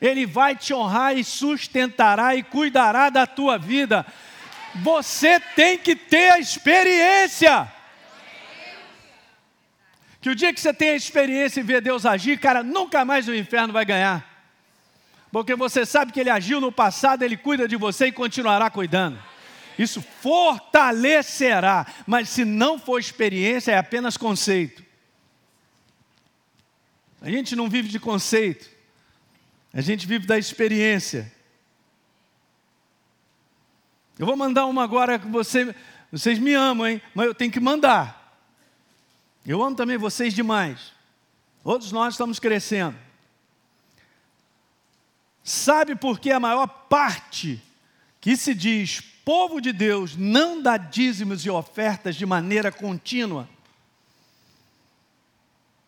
Ele 0.00 0.26
vai 0.26 0.56
te 0.56 0.74
honrar 0.74 1.16
e 1.16 1.22
sustentará 1.22 2.34
e 2.34 2.42
cuidará 2.42 3.08
da 3.08 3.26
tua 3.26 3.56
vida. 3.56 4.04
Você 4.76 5.38
tem 5.38 5.76
que 5.76 5.94
ter 5.94 6.30
a 6.30 6.38
experiência. 6.38 7.70
Que 10.20 10.30
o 10.30 10.34
dia 10.34 10.52
que 10.52 10.60
você 10.60 10.72
tem 10.72 10.90
a 10.90 10.96
experiência 10.96 11.60
e 11.60 11.64
ver 11.64 11.80
Deus 11.80 12.06
agir, 12.06 12.38
cara, 12.38 12.62
nunca 12.62 13.04
mais 13.04 13.26
o 13.28 13.34
inferno 13.34 13.72
vai 13.72 13.84
ganhar. 13.84 14.24
Porque 15.32 15.54
você 15.54 15.84
sabe 15.84 16.12
que 16.12 16.20
ele 16.20 16.30
agiu 16.30 16.60
no 16.60 16.70
passado, 16.70 17.22
ele 17.22 17.36
cuida 17.36 17.66
de 17.66 17.76
você 17.76 18.06
e 18.06 18.12
continuará 18.12 18.70
cuidando. 18.70 19.18
Isso 19.78 20.02
fortalecerá, 20.20 21.86
mas 22.06 22.28
se 22.28 22.44
não 22.44 22.78
for 22.78 22.98
experiência, 22.98 23.72
é 23.72 23.78
apenas 23.78 24.16
conceito. 24.16 24.84
A 27.20 27.30
gente 27.30 27.56
não 27.56 27.68
vive 27.68 27.88
de 27.88 27.98
conceito. 27.98 28.68
A 29.72 29.80
gente 29.80 30.06
vive 30.06 30.26
da 30.26 30.38
experiência. 30.38 31.32
Eu 34.18 34.26
vou 34.26 34.36
mandar 34.36 34.66
uma 34.66 34.84
agora 34.84 35.18
que 35.18 35.26
você, 35.26 35.74
vocês 36.10 36.38
me 36.38 36.54
amam, 36.54 36.86
hein? 36.86 37.02
Mas 37.14 37.26
eu 37.26 37.34
tenho 37.34 37.50
que 37.50 37.60
mandar. 37.60 38.40
Eu 39.44 39.62
amo 39.62 39.74
também 39.74 39.96
vocês 39.96 40.34
demais. 40.34 40.92
Todos 41.64 41.92
nós 41.92 42.14
estamos 42.14 42.38
crescendo. 42.38 42.96
Sabe 45.42 45.96
por 45.96 46.20
que 46.20 46.30
a 46.30 46.38
maior 46.38 46.66
parte 46.66 47.60
que 48.20 48.36
se 48.36 48.54
diz 48.54 49.00
povo 49.24 49.60
de 49.60 49.72
Deus 49.72 50.16
não 50.16 50.62
dá 50.62 50.76
dízimos 50.76 51.44
e 51.44 51.50
ofertas 51.50 52.14
de 52.14 52.24
maneira 52.24 52.70
contínua? 52.70 53.48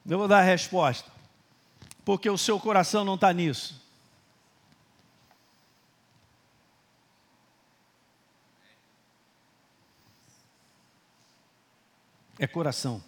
Eu 0.08 0.18
vou 0.18 0.28
dar 0.28 0.38
a 0.38 0.42
resposta 0.42 1.14
porque 2.04 2.28
o 2.28 2.37
seu 2.37 2.60
coração 2.60 3.04
não 3.04 3.14
está 3.14 3.32
nisso. 3.32 3.82
É 12.44 12.46
coração. 12.46 13.02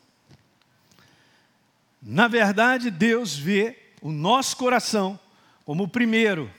Na 2.01 2.27
verdade, 2.27 2.90
Deus 2.90 3.37
vê 3.37 3.92
o 4.01 4.11
nosso 4.11 4.57
coração 4.57 5.20
como 5.62 5.85
o 5.85 5.88
primeiro, 5.88 6.51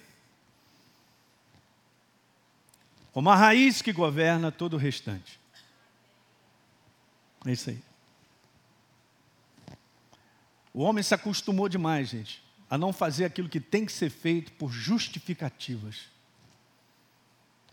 como 3.12 3.32
a 3.32 3.36
raiz 3.36 3.82
que 3.82 3.92
governa 3.92 4.52
todo 4.52 4.76
o 4.76 4.78
restante. 4.78 5.40
É 7.48 7.52
isso 7.52 7.72
aí. 7.72 7.82
O 10.72 10.84
homem 10.84 11.04
se 11.04 11.16
acostumou 11.16 11.68
demais, 11.68 12.10
gente, 12.10 12.44
a 12.70 12.78
não 12.78 12.94
fazer 12.94 13.26
aquilo 13.26 13.50
que 13.50 13.60
tem 13.60 13.88
que 13.88 13.92
ser 13.92 14.12
feito 14.12 14.52
por 14.52 14.70
justificativas. 14.70 16.02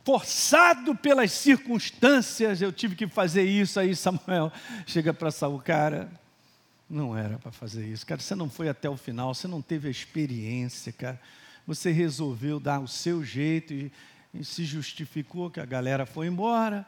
Forçado 0.04 0.94
pelas 0.94 1.32
circunstâncias, 1.32 2.60
eu 2.60 2.70
tive 2.70 2.94
que 2.94 3.06
fazer 3.08 3.44
isso. 3.44 3.80
Aí 3.80 3.96
Samuel 3.96 4.52
chega 4.86 5.14
para 5.14 5.30
Saul, 5.30 5.58
cara, 5.60 6.10
não 6.88 7.16
era 7.16 7.38
para 7.38 7.50
fazer 7.50 7.86
isso, 7.86 8.04
cara. 8.04 8.20
Você 8.20 8.34
não 8.34 8.50
foi 8.50 8.68
até 8.68 8.88
o 8.88 8.96
final, 8.96 9.34
você 9.34 9.48
não 9.48 9.62
teve 9.62 9.88
a 9.88 9.90
experiência, 9.90 10.92
cara. 10.92 11.18
Você 11.66 11.90
resolveu 11.90 12.60
dar 12.60 12.80
o 12.80 12.86
seu 12.86 13.24
jeito 13.24 13.72
e, 13.72 13.90
e 14.34 14.44
se 14.44 14.64
justificou 14.64 15.50
que 15.50 15.58
a 15.58 15.64
galera 15.64 16.04
foi 16.04 16.26
embora 16.26 16.86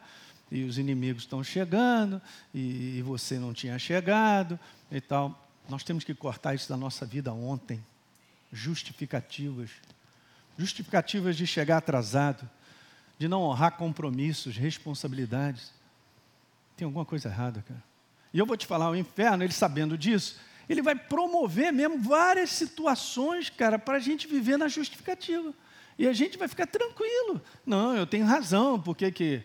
e 0.51 0.63
os 0.63 0.77
inimigos 0.77 1.23
estão 1.23 1.43
chegando 1.43 2.21
e, 2.53 2.99
e 2.99 3.01
você 3.01 3.39
não 3.39 3.53
tinha 3.53 3.79
chegado 3.79 4.59
e 4.91 5.01
tal. 5.01 5.47
Nós 5.67 5.83
temos 5.83 6.03
que 6.03 6.13
cortar 6.13 6.53
isso 6.53 6.69
da 6.69 6.77
nossa 6.77 7.05
vida 7.05 7.33
ontem. 7.33 7.83
Justificativas. 8.53 9.71
Justificativas 10.57 11.35
de 11.35 11.45
chegar 11.45 11.77
atrasado, 11.77 12.49
de 13.17 13.27
não 13.27 13.41
honrar 13.41 13.77
compromissos, 13.77 14.57
responsabilidades. 14.57 15.73
Tem 16.75 16.85
alguma 16.85 17.05
coisa 17.05 17.29
errada, 17.29 17.63
cara. 17.67 17.83
E 18.33 18.39
eu 18.39 18.45
vou 18.45 18.57
te 18.57 18.67
falar, 18.67 18.89
o 18.89 18.95
inferno, 18.95 19.43
ele 19.43 19.53
sabendo 19.53 19.97
disso, 19.97 20.39
ele 20.69 20.81
vai 20.81 20.95
promover 20.95 21.71
mesmo 21.71 21.97
várias 21.99 22.51
situações, 22.51 23.49
cara, 23.49 23.79
para 23.79 23.97
a 23.97 23.99
gente 23.99 24.27
viver 24.27 24.57
na 24.57 24.67
justificativa. 24.67 25.53
E 25.97 26.07
a 26.07 26.13
gente 26.13 26.37
vai 26.37 26.47
ficar 26.47 26.67
tranquilo. 26.67 27.41
Não, 27.65 27.95
eu 27.95 28.05
tenho 28.05 28.25
razão, 28.25 28.79
por 28.79 28.95
que 28.95 29.11
que... 29.11 29.43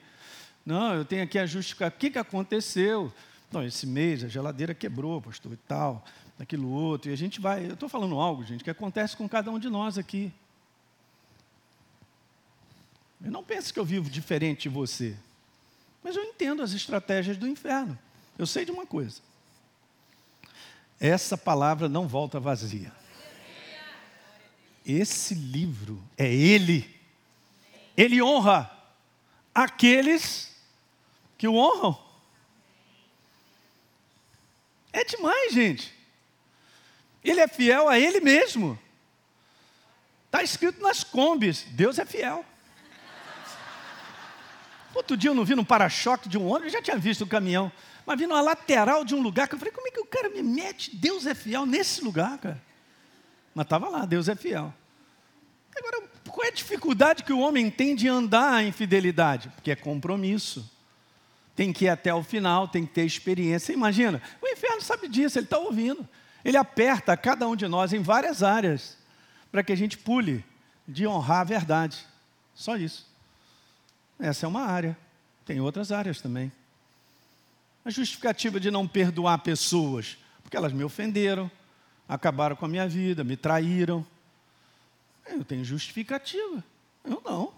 Não, 0.67 0.95
eu 0.95 1.05
tenho 1.05 1.23
aqui 1.23 1.39
a 1.39 1.47
justificativa. 1.47 1.97
O 1.97 1.99
que, 1.99 2.11
que 2.11 2.19
aconteceu? 2.19 3.13
Não, 3.51 3.65
esse 3.65 3.87
mês 3.87 4.23
a 4.23 4.29
geladeira 4.29 4.75
quebrou, 4.75 5.21
pastor, 5.21 5.53
e 5.53 5.57
tal, 5.57 6.05
aquilo 6.39 6.69
outro. 6.69 7.11
E 7.11 7.15
a 7.15 7.17
gente 7.17 7.41
vai. 7.41 7.67
Eu 7.67 7.75
estou 7.75 7.89
falando 7.89 8.19
algo, 8.21 8.45
gente, 8.45 8.63
que 8.63 8.71
acontece 8.71 9.17
com 9.17 9.29
cada 9.29 9.51
um 9.51 9.59
de 9.59 9.69
nós 9.69 9.99
aqui. 9.99 10.33
Eu 13.25 13.31
não 13.31 13.45
pense 13.45 13.73
que 13.73 13.79
eu 13.79 13.85
vivo 13.85 14.11
diferente 14.11 14.63
de 14.63 14.69
você. 14.69 15.17
Mas 16.03 16.17
eu 16.17 16.25
entendo 16.25 16.63
as 16.63 16.73
estratégias 16.73 17.37
do 17.37 17.47
inferno. 17.47 17.99
Eu 18.37 18.47
sei 18.47 18.65
de 18.65 18.73
uma 18.73 18.87
coisa. 18.87 19.21
Essa 20.99 21.37
palavra 21.37 21.89
não 21.89 22.09
volta 22.09 22.41
vazia. 22.41 22.93
Esse 24.85 25.35
livro 25.35 26.03
é 26.17 26.33
ele. 26.33 27.01
Ele 27.97 28.21
honra 28.21 28.71
aqueles 29.55 30.53
que 31.39 31.47
o 31.47 31.55
honram. 31.55 31.99
É 34.93 35.05
demais, 35.05 35.53
gente. 35.53 35.95
Ele 37.25 37.41
é 37.41 37.49
fiel 37.49 37.89
a 37.89 37.99
Ele 37.99 38.21
mesmo. 38.21 38.79
Está 40.27 40.43
escrito 40.43 40.83
nas 40.83 41.05
combis: 41.05 41.65
Deus 41.71 41.99
é 41.99 42.05
fiel. 42.05 42.45
Outro 44.95 45.17
dia 45.17 45.31
eu 45.31 45.35
não 45.35 45.45
vi 45.45 45.55
no 45.55 45.65
para-choque 45.65 46.29
de 46.29 46.39
um 46.39 46.47
ônibus, 46.47 46.73
eu 46.73 46.79
já 46.79 46.83
tinha 46.83 46.99
visto 46.99 47.23
o 47.23 47.27
caminhão, 47.27 47.73
mas 48.05 48.19
vi 48.19 48.27
na 48.27 48.41
lateral 48.41 49.05
de 49.05 49.15
um 49.15 49.23
lugar 49.23 49.49
que 49.49 49.55
eu 49.55 49.59
falei: 49.59 49.73
como 49.73 49.89
é 49.89 49.91
que 49.91 50.01
o 50.01 50.07
cara 50.07 50.29
me 50.29 50.43
mete? 50.43 50.95
Deus 50.95 51.27
é 51.27 51.35
fiel 51.35 51.65
nesse 51.65 52.03
lugar, 52.03 52.39
cara. 52.39 52.63
Mas 53.55 53.65
estava 53.65 53.89
lá: 53.89 54.05
Deus 54.05 54.29
é 54.29 54.35
fiel. 54.35 54.73
Agora, 55.75 56.03
qual 56.29 56.45
é 56.45 56.49
a 56.49 56.53
dificuldade 56.53 57.25
que 57.25 57.33
o 57.33 57.39
homem 57.39 57.71
tem 57.71 57.97
de 57.97 58.07
andar 58.07 58.63
em 58.63 58.73
fidelidade? 58.73 59.49
Porque 59.51 59.71
é 59.71 59.77
compromisso 59.77 60.71
tem 61.55 61.73
que 61.73 61.85
ir 61.85 61.89
até 61.89 62.13
o 62.13 62.23
final, 62.23 62.67
tem 62.67 62.87
que 62.87 62.93
ter 62.93 63.05
experiência. 63.05 63.73
Imagina, 63.73 64.23
o 64.41 64.49
inferno 64.49 64.81
sabe 64.81 65.09
disso, 65.09 65.39
ele 65.39 65.47
está 65.47 65.59
ouvindo. 65.59 66.09
Ele 66.45 66.57
aperta 66.57 67.17
cada 67.17 67.47
um 67.47 67.55
de 67.55 67.69
nós 67.69 67.93
em 67.93 68.01
várias 68.01 68.43
áreas 68.43 68.99
para 69.51 69.63
que 69.63 69.73
a 69.73 69.77
gente 69.77 69.99
pule 69.99 70.45
de 70.89 71.07
honrar 71.07 71.41
a 71.41 71.45
verdade. 71.45 72.07
Só 72.55 72.77
isso. 72.77 73.07
Essa 74.23 74.47
é 74.47 74.49
uma 74.49 74.63
área. 74.63 74.97
Tem 75.45 75.61
outras 75.61 75.91
áreas 75.91 76.21
também. 76.21 76.53
A 77.85 77.91
justificativa 77.91 78.61
de 78.61 78.71
não 78.71 78.87
perdoar 78.87 79.39
pessoas, 79.39 80.17
porque 80.45 80.57
elas 80.57 80.73
me 80.73 80.85
ofenderam, 80.85 81.51
acabaram 82.09 82.55
com 82.55 82.65
a 82.65 82.69
minha 82.69 82.89
vida, 82.89 83.25
me 83.25 83.37
traíram. 83.37 84.07
Eu 85.27 85.45
tenho 85.45 85.65
justificativa. 85.65 86.63
Eu 87.05 87.21
não. 87.25 87.53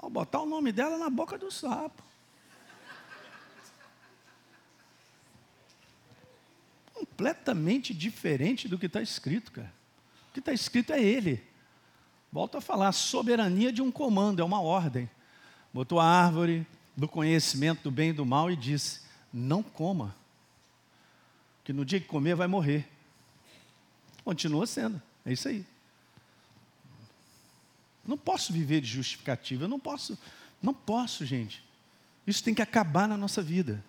Vou 0.00 0.08
botar 0.08 0.40
o 0.40 0.46
nome 0.46 0.72
dela 0.72 0.96
na 0.96 1.10
boca 1.10 1.36
do 1.36 1.50
sapo. 1.50 2.02
completamente 6.94 7.92
diferente 7.92 8.68
do 8.68 8.78
que 8.78 8.86
está 8.86 9.02
escrito, 9.02 9.50
cara. 9.50 9.72
O 10.30 10.32
que 10.32 10.38
está 10.38 10.52
escrito 10.52 10.92
é 10.92 11.02
Ele. 11.02 11.42
Volto 12.32 12.56
a 12.56 12.60
falar, 12.62 12.92
soberania 12.92 13.70
de 13.70 13.82
um 13.82 13.92
comando, 13.92 14.40
é 14.40 14.44
uma 14.44 14.62
ordem. 14.62 15.08
Botou 15.72 16.00
a 16.00 16.06
árvore 16.06 16.66
do 16.96 17.06
conhecimento 17.06 17.82
do 17.82 17.90
bem 17.90 18.10
e 18.10 18.14
do 18.14 18.24
mal 18.24 18.50
e 18.50 18.56
disse: 18.56 19.00
Não 19.30 19.62
coma, 19.62 20.16
que 21.62 21.72
no 21.72 21.84
dia 21.84 22.00
que 22.00 22.06
comer 22.06 22.34
vai 22.34 22.46
morrer. 22.46 22.88
Continua 24.24 24.66
sendo, 24.66 25.00
é 25.26 25.32
isso 25.32 25.48
aí. 25.48 25.66
Não 28.04 28.16
posso 28.16 28.52
viver 28.52 28.80
de 28.80 28.86
justificativa, 28.88 29.64
eu 29.64 29.68
não 29.68 29.78
posso, 29.78 30.18
não 30.62 30.72
posso, 30.72 31.26
gente. 31.26 31.62
Isso 32.26 32.42
tem 32.42 32.54
que 32.54 32.62
acabar 32.62 33.06
na 33.06 33.16
nossa 33.16 33.42
vida. 33.42 33.84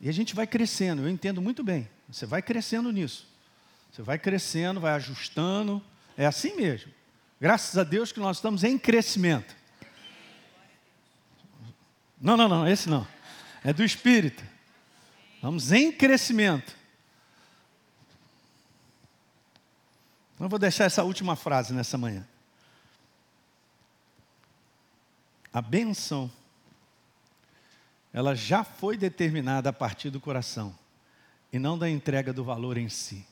E 0.00 0.08
a 0.08 0.12
gente 0.12 0.34
vai 0.34 0.46
crescendo, 0.48 1.02
eu 1.02 1.08
entendo 1.08 1.40
muito 1.40 1.62
bem. 1.62 1.88
Você 2.08 2.26
vai 2.26 2.42
crescendo 2.42 2.90
nisso. 2.90 3.26
Você 3.92 4.02
vai 4.02 4.18
crescendo, 4.18 4.80
vai 4.80 4.92
ajustando. 4.92 5.82
É 6.16 6.26
assim 6.26 6.54
mesmo. 6.56 6.92
Graças 7.40 7.76
a 7.76 7.84
Deus 7.84 8.12
que 8.12 8.20
nós 8.20 8.36
estamos 8.36 8.62
em 8.62 8.78
crescimento. 8.78 9.54
Não, 12.20 12.36
não, 12.36 12.48
não, 12.48 12.68
esse 12.68 12.88
não. 12.88 13.06
É 13.64 13.72
do 13.72 13.82
Espírito. 13.82 14.44
Vamos 15.40 15.72
em 15.72 15.90
crescimento. 15.90 16.76
Então, 20.34 20.46
eu 20.46 20.48
vou 20.48 20.58
deixar 20.58 20.84
essa 20.84 21.02
última 21.02 21.34
frase 21.34 21.72
nessa 21.72 21.98
manhã. 21.98 22.26
A 25.52 25.60
benção, 25.60 26.30
ela 28.12 28.34
já 28.34 28.64
foi 28.64 28.96
determinada 28.96 29.70
a 29.70 29.72
partir 29.72 30.10
do 30.10 30.20
coração 30.20 30.76
e 31.52 31.58
não 31.58 31.76
da 31.76 31.90
entrega 31.90 32.32
do 32.32 32.42
valor 32.42 32.78
em 32.78 32.88
si. 32.88 33.26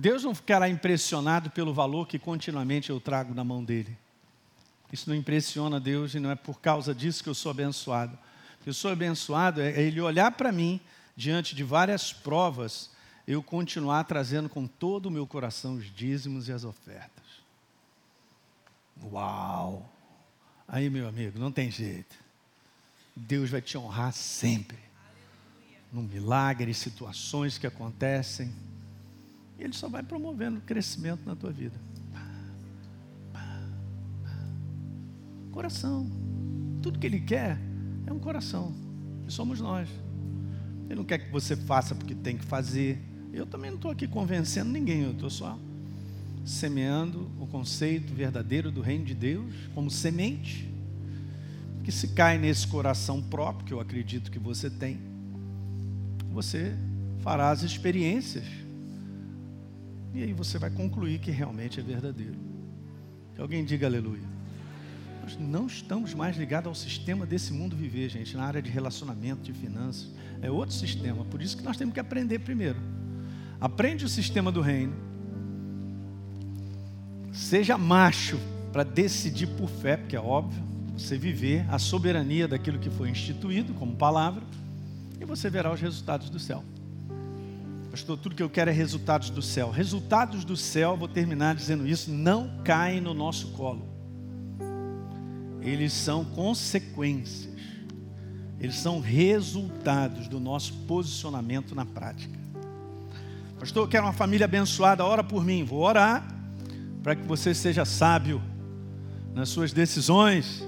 Deus 0.00 0.24
não 0.24 0.34
ficará 0.34 0.66
impressionado 0.66 1.50
pelo 1.50 1.74
valor 1.74 2.08
que 2.08 2.18
continuamente 2.18 2.88
eu 2.88 2.98
trago 2.98 3.34
na 3.34 3.44
mão 3.44 3.62
dele. 3.62 3.96
Isso 4.90 5.10
não 5.10 5.14
impressiona 5.14 5.78
Deus 5.78 6.14
e 6.14 6.18
não 6.18 6.30
é 6.30 6.34
por 6.34 6.58
causa 6.58 6.94
disso 6.94 7.22
que 7.22 7.28
eu 7.28 7.34
sou 7.34 7.50
abençoado. 7.50 8.18
Eu 8.64 8.72
sou 8.72 8.90
abençoado 8.90 9.60
é 9.60 9.78
ele 9.78 10.00
olhar 10.00 10.32
para 10.32 10.50
mim 10.50 10.80
diante 11.14 11.54
de 11.54 11.62
várias 11.62 12.14
provas, 12.14 12.90
eu 13.28 13.42
continuar 13.42 14.04
trazendo 14.04 14.48
com 14.48 14.66
todo 14.66 15.06
o 15.06 15.10
meu 15.10 15.26
coração 15.26 15.74
os 15.74 15.94
dízimos 15.94 16.48
e 16.48 16.52
as 16.52 16.64
ofertas. 16.64 17.24
Uau! 19.04 19.86
Aí, 20.66 20.88
meu 20.88 21.06
amigo, 21.06 21.38
não 21.38 21.52
tem 21.52 21.70
jeito. 21.70 22.16
Deus 23.14 23.50
vai 23.50 23.60
te 23.60 23.76
honrar 23.76 24.14
sempre. 24.14 24.78
No 25.92 26.02
milagre, 26.02 26.72
situações 26.72 27.58
que 27.58 27.66
acontecem. 27.66 28.50
Ele 29.60 29.72
só 29.72 29.88
vai 29.88 30.02
promovendo 30.02 30.60
crescimento 30.60 31.20
na 31.26 31.36
tua 31.36 31.52
vida. 31.52 31.78
Coração. 35.52 36.10
Tudo 36.82 36.98
que 36.98 37.06
Ele 37.06 37.20
quer 37.20 37.58
é 38.06 38.12
um 38.12 38.18
coração. 38.18 38.74
E 39.28 39.32
somos 39.32 39.60
nós. 39.60 39.88
Ele 40.86 40.96
não 40.96 41.04
quer 41.04 41.18
que 41.18 41.30
você 41.30 41.54
faça 41.54 41.94
porque 41.94 42.14
tem 42.14 42.36
que 42.36 42.44
fazer. 42.44 42.98
Eu 43.32 43.46
também 43.46 43.70
não 43.70 43.76
estou 43.76 43.90
aqui 43.90 44.08
convencendo 44.08 44.70
ninguém, 44.70 45.02
eu 45.02 45.12
estou 45.12 45.30
só 45.30 45.58
semeando 46.44 47.30
o 47.38 47.46
conceito 47.46 48.14
verdadeiro 48.14 48.70
do 48.70 48.80
reino 48.80 49.04
de 49.04 49.14
Deus 49.14 49.52
como 49.74 49.90
semente, 49.90 50.68
que 51.84 51.92
se 51.92 52.08
cai 52.08 52.38
nesse 52.38 52.66
coração 52.66 53.22
próprio, 53.22 53.66
que 53.66 53.72
eu 53.72 53.80
acredito 53.80 54.30
que 54.30 54.38
você 54.38 54.70
tem, 54.70 54.98
você 56.32 56.74
fará 57.20 57.50
as 57.50 57.62
experiências. 57.62 58.44
E 60.14 60.22
aí 60.22 60.32
você 60.32 60.58
vai 60.58 60.70
concluir 60.70 61.18
que 61.18 61.30
realmente 61.30 61.80
é 61.80 61.82
verdadeiro. 61.82 62.38
Que 63.34 63.40
alguém 63.40 63.64
diga 63.64 63.86
aleluia. 63.86 64.28
Nós 65.22 65.38
não 65.38 65.66
estamos 65.66 66.14
mais 66.14 66.36
ligados 66.36 66.68
ao 66.68 66.74
sistema 66.74 67.24
desse 67.24 67.52
mundo 67.52 67.76
viver, 67.76 68.08
gente, 68.08 68.36
na 68.36 68.44
área 68.44 68.60
de 68.60 68.70
relacionamento, 68.70 69.42
de 69.42 69.52
finanças. 69.52 70.08
É 70.42 70.50
outro 70.50 70.74
sistema. 70.74 71.24
Por 71.24 71.40
isso 71.40 71.56
que 71.56 71.62
nós 71.62 71.76
temos 71.76 71.94
que 71.94 72.00
aprender 72.00 72.40
primeiro. 72.40 72.78
Aprende 73.60 74.04
o 74.04 74.08
sistema 74.08 74.50
do 74.50 74.60
reino 74.60 75.10
Seja 77.32 77.78
macho 77.78 78.38
para 78.72 78.82
decidir 78.82 79.46
por 79.46 79.68
fé, 79.68 79.96
porque 79.96 80.16
é 80.16 80.20
óbvio, 80.20 80.62
você 80.92 81.16
viver 81.16 81.64
a 81.70 81.78
soberania 81.78 82.46
daquilo 82.46 82.78
que 82.78 82.90
foi 82.90 83.08
instituído 83.08 83.72
como 83.74 83.96
palavra, 83.96 84.42
e 85.20 85.24
você 85.24 85.48
verá 85.48 85.72
os 85.72 85.80
resultados 85.80 86.28
do 86.28 86.38
céu. 86.38 86.64
Pastor, 87.90 88.16
tudo 88.16 88.36
que 88.36 88.42
eu 88.42 88.48
quero 88.48 88.70
é 88.70 88.72
resultados 88.72 89.30
do 89.30 89.42
céu. 89.42 89.70
Resultados 89.70 90.44
do 90.44 90.56
céu, 90.56 90.96
vou 90.96 91.08
terminar 91.08 91.56
dizendo 91.56 91.86
isso, 91.88 92.10
não 92.12 92.62
caem 92.62 93.00
no 93.00 93.12
nosso 93.12 93.48
colo. 93.48 93.88
Eles 95.60 95.92
são 95.92 96.24
consequências. 96.24 97.50
Eles 98.60 98.76
são 98.76 99.00
resultados 99.00 100.28
do 100.28 100.38
nosso 100.38 100.72
posicionamento 100.86 101.74
na 101.74 101.84
prática. 101.84 102.38
Pastor, 103.58 103.84
eu 103.84 103.88
quero 103.88 104.06
uma 104.06 104.12
família 104.12 104.44
abençoada, 104.44 105.04
ora 105.04 105.24
por 105.24 105.44
mim. 105.44 105.64
Vou 105.64 105.80
orar 105.80 106.26
para 107.02 107.16
que 107.16 107.26
você 107.26 107.52
seja 107.54 107.84
sábio 107.84 108.40
nas 109.34 109.48
suas 109.48 109.72
decisões, 109.72 110.64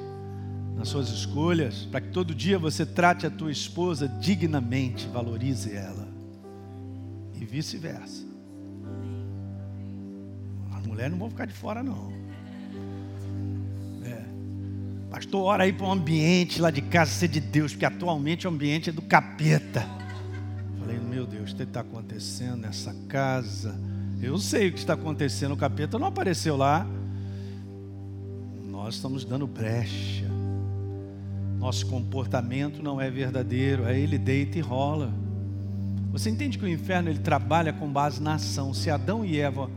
nas 0.76 0.88
suas 0.88 1.08
escolhas, 1.08 1.86
para 1.90 2.00
que 2.00 2.08
todo 2.08 2.34
dia 2.34 2.58
você 2.58 2.84
trate 2.84 3.26
a 3.26 3.30
tua 3.30 3.52
esposa 3.52 4.08
dignamente, 4.08 5.06
valorize 5.06 5.72
ela. 5.72 6.01
Vice-versa. 7.52 8.24
As 10.74 10.86
mulheres 10.86 11.12
não 11.12 11.18
vão 11.18 11.28
ficar 11.28 11.44
de 11.44 11.52
fora, 11.52 11.82
não. 11.82 12.10
É. 14.06 14.24
Pastor, 15.10 15.42
ora 15.42 15.64
aí 15.64 15.72
para 15.74 15.86
um 15.86 15.92
ambiente 15.92 16.62
lá 16.62 16.70
de 16.70 16.80
casa 16.80 17.10
ser 17.10 17.28
de 17.28 17.40
Deus, 17.40 17.72
porque 17.72 17.84
atualmente 17.84 18.46
o 18.46 18.50
ambiente 18.50 18.88
é 18.88 18.92
do 18.92 19.02
capeta. 19.02 19.86
Falei, 20.78 20.98
meu 20.98 21.26
Deus, 21.26 21.52
o 21.52 21.56
que 21.56 21.62
está 21.62 21.80
acontecendo 21.80 22.56
nessa 22.56 22.94
casa? 23.06 23.78
Eu 24.22 24.38
sei 24.38 24.68
o 24.68 24.72
que 24.72 24.78
está 24.78 24.94
acontecendo, 24.94 25.52
o 25.52 25.56
capeta 25.56 25.98
não 25.98 26.06
apareceu 26.06 26.56
lá. 26.56 26.86
Nós 28.70 28.94
estamos 28.94 29.26
dando 29.26 29.46
brecha. 29.46 30.24
Nosso 31.58 31.86
comportamento 31.86 32.82
não 32.82 32.98
é 32.98 33.10
verdadeiro, 33.10 33.84
aí 33.84 34.00
ele 34.00 34.16
deita 34.16 34.56
e 34.56 34.62
rola. 34.62 35.20
Você 36.12 36.28
entende 36.28 36.58
que 36.58 36.64
o 36.64 36.68
inferno 36.68 37.08
ele 37.08 37.18
trabalha 37.18 37.72
com 37.72 37.90
base 37.90 38.22
na 38.22 38.34
ação. 38.34 38.74
Se 38.74 38.90
Adão 38.90 39.24
e 39.24 39.40
Eva, 39.40 39.70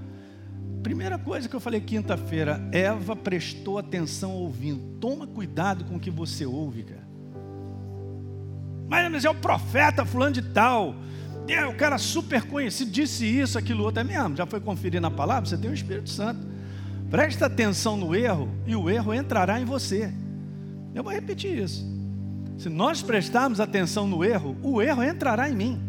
primeira 0.83 1.17
coisa 1.17 1.47
que 1.47 1.55
eu 1.55 1.61
falei 1.61 1.79
quinta-feira, 1.79 2.61
Eva 2.73 3.15
prestou 3.15 3.77
atenção 3.77 4.33
ouvindo. 4.33 4.99
Toma 4.99 5.25
cuidado 5.25 5.85
com 5.85 5.95
o 5.95 5.99
que 5.99 6.11
você 6.11 6.45
ouve, 6.45 6.83
cara. 6.83 7.05
Mas, 8.87 9.11
mas 9.11 9.25
é 9.25 9.29
o 9.29 9.35
profeta 9.35 10.05
fulano 10.05 10.33
de 10.33 10.41
tal. 10.41 10.93
É, 11.47 11.65
o 11.65 11.75
cara 11.75 11.97
super 11.97 12.43
conhecido 12.43 12.91
disse 12.91 13.25
isso, 13.25 13.57
aquilo 13.57 13.83
outro. 13.83 14.01
É 14.01 14.03
mesmo, 14.03 14.35
já 14.35 14.45
foi 14.45 14.59
conferir 14.59 14.99
na 14.99 15.09
palavra? 15.09 15.49
Você 15.49 15.57
tem 15.57 15.71
o 15.71 15.73
Espírito 15.73 16.09
Santo. 16.09 16.45
Presta 17.09 17.45
atenção 17.45 17.95
no 17.95 18.13
erro 18.13 18.49
e 18.65 18.75
o 18.75 18.89
erro 18.89 19.13
entrará 19.13 19.59
em 19.61 19.65
você. 19.65 20.11
Eu 20.93 21.01
vou 21.01 21.13
repetir 21.13 21.57
isso. 21.57 21.85
Se 22.57 22.67
nós 22.67 23.01
prestarmos 23.01 23.59
atenção 23.59 24.05
no 24.05 24.23
erro, 24.23 24.57
o 24.61 24.81
erro 24.81 25.01
entrará 25.01 25.49
em 25.49 25.55
mim. 25.55 25.84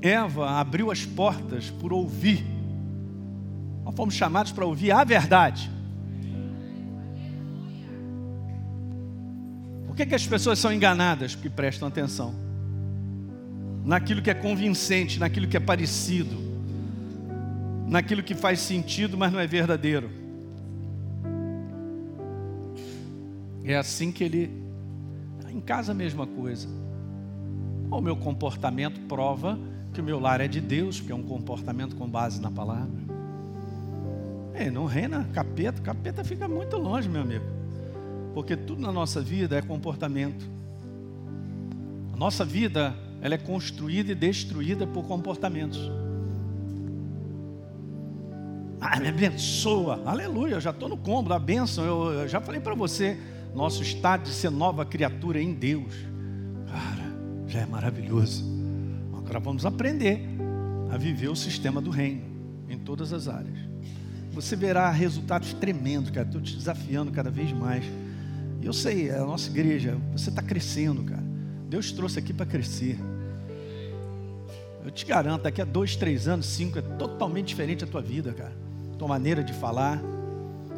Eva 0.00 0.50
abriu 0.50 0.90
as 0.90 1.04
portas 1.04 1.70
por 1.70 1.92
ouvir. 1.92 2.44
Nós 3.84 3.94
fomos 3.94 4.14
chamados 4.14 4.52
para 4.52 4.64
ouvir 4.64 4.92
a 4.92 5.02
verdade. 5.04 5.70
Por 9.86 9.96
que, 9.96 10.06
que 10.06 10.14
as 10.14 10.26
pessoas 10.26 10.58
são 10.58 10.72
enganadas? 10.72 11.34
Porque 11.34 11.50
prestam 11.50 11.88
atenção 11.88 12.48
naquilo 13.88 14.20
que 14.20 14.30
é 14.30 14.34
convincente, 14.34 15.18
naquilo 15.18 15.48
que 15.48 15.56
é 15.56 15.60
parecido, 15.60 16.36
naquilo 17.86 18.22
que 18.22 18.34
faz 18.34 18.60
sentido, 18.60 19.16
mas 19.16 19.32
não 19.32 19.40
é 19.40 19.46
verdadeiro. 19.46 20.10
É 23.64 23.76
assim 23.76 24.12
que 24.12 24.22
ele. 24.22 24.50
Em 25.50 25.60
casa 25.60 25.92
a 25.92 25.94
mesma 25.94 26.26
coisa. 26.26 26.68
O 27.90 28.00
meu 28.02 28.14
comportamento 28.14 29.00
prova 29.08 29.58
que 29.92 30.00
o 30.00 30.04
meu 30.04 30.18
lar 30.18 30.40
é 30.40 30.48
de 30.48 30.60
Deus, 30.60 30.98
porque 30.98 31.12
é 31.12 31.14
um 31.14 31.22
comportamento 31.22 31.96
com 31.96 32.08
base 32.08 32.40
na 32.40 32.50
palavra. 32.50 33.08
É, 34.54 34.70
não 34.70 34.86
reina 34.86 35.24
capeta, 35.32 35.80
capeta 35.80 36.24
fica 36.24 36.48
muito 36.48 36.76
longe, 36.76 37.08
meu 37.08 37.22
amigo. 37.22 37.44
Porque 38.34 38.56
tudo 38.56 38.82
na 38.82 38.90
nossa 38.90 39.20
vida 39.20 39.56
é 39.56 39.62
comportamento. 39.62 40.44
A 42.12 42.16
nossa 42.16 42.44
vida 42.44 42.94
ela 43.20 43.34
é 43.34 43.38
construída 43.38 44.12
e 44.12 44.14
destruída 44.14 44.86
por 44.86 45.04
comportamentos. 45.04 45.90
Ah, 48.80 49.00
me 49.00 49.08
abençoa, 49.08 50.02
aleluia, 50.04 50.60
já 50.60 50.70
estou 50.70 50.88
no 50.88 50.96
combo 50.96 51.28
da 51.28 51.38
bênção. 51.38 51.84
Eu, 51.84 52.12
eu 52.20 52.28
já 52.28 52.40
falei 52.40 52.60
para 52.60 52.74
você, 52.74 53.18
nosso 53.54 53.82
estado 53.82 54.24
de 54.24 54.30
ser 54.30 54.50
nova 54.50 54.84
criatura 54.84 55.40
em 55.40 55.52
Deus, 55.52 55.94
cara, 56.66 57.12
já 57.46 57.60
é 57.60 57.66
maravilhoso. 57.66 58.57
Agora 59.28 59.40
vamos 59.40 59.66
aprender 59.66 60.22
a 60.90 60.96
viver 60.96 61.28
o 61.28 61.36
sistema 61.36 61.82
do 61.82 61.90
reino 61.90 62.22
em 62.66 62.78
todas 62.78 63.12
as 63.12 63.28
áreas. 63.28 63.58
Você 64.32 64.56
verá 64.56 64.90
resultados 64.90 65.52
tremendos, 65.52 66.10
cara. 66.10 66.26
Estou 66.26 66.40
te 66.40 66.56
desafiando 66.56 67.12
cada 67.12 67.30
vez 67.30 67.52
mais. 67.52 67.84
E 68.62 68.64
eu 68.64 68.72
sei, 68.72 69.10
é 69.10 69.18
a 69.18 69.26
nossa 69.26 69.50
igreja, 69.50 69.98
você 70.12 70.30
está 70.30 70.40
crescendo, 70.40 71.04
cara. 71.04 71.22
Deus 71.68 71.92
trouxe 71.92 72.18
aqui 72.18 72.32
para 72.32 72.46
crescer. 72.46 72.98
Eu 74.82 74.90
te 74.90 75.04
garanto, 75.04 75.42
daqui 75.42 75.60
a 75.60 75.66
dois, 75.66 75.94
três 75.94 76.26
anos, 76.26 76.46
cinco, 76.46 76.78
é 76.78 76.82
totalmente 76.82 77.48
diferente 77.48 77.84
a 77.84 77.86
tua 77.86 78.00
vida, 78.00 78.32
cara. 78.32 78.56
Tua 78.98 79.08
maneira 79.08 79.44
de 79.44 79.52
falar, 79.52 80.00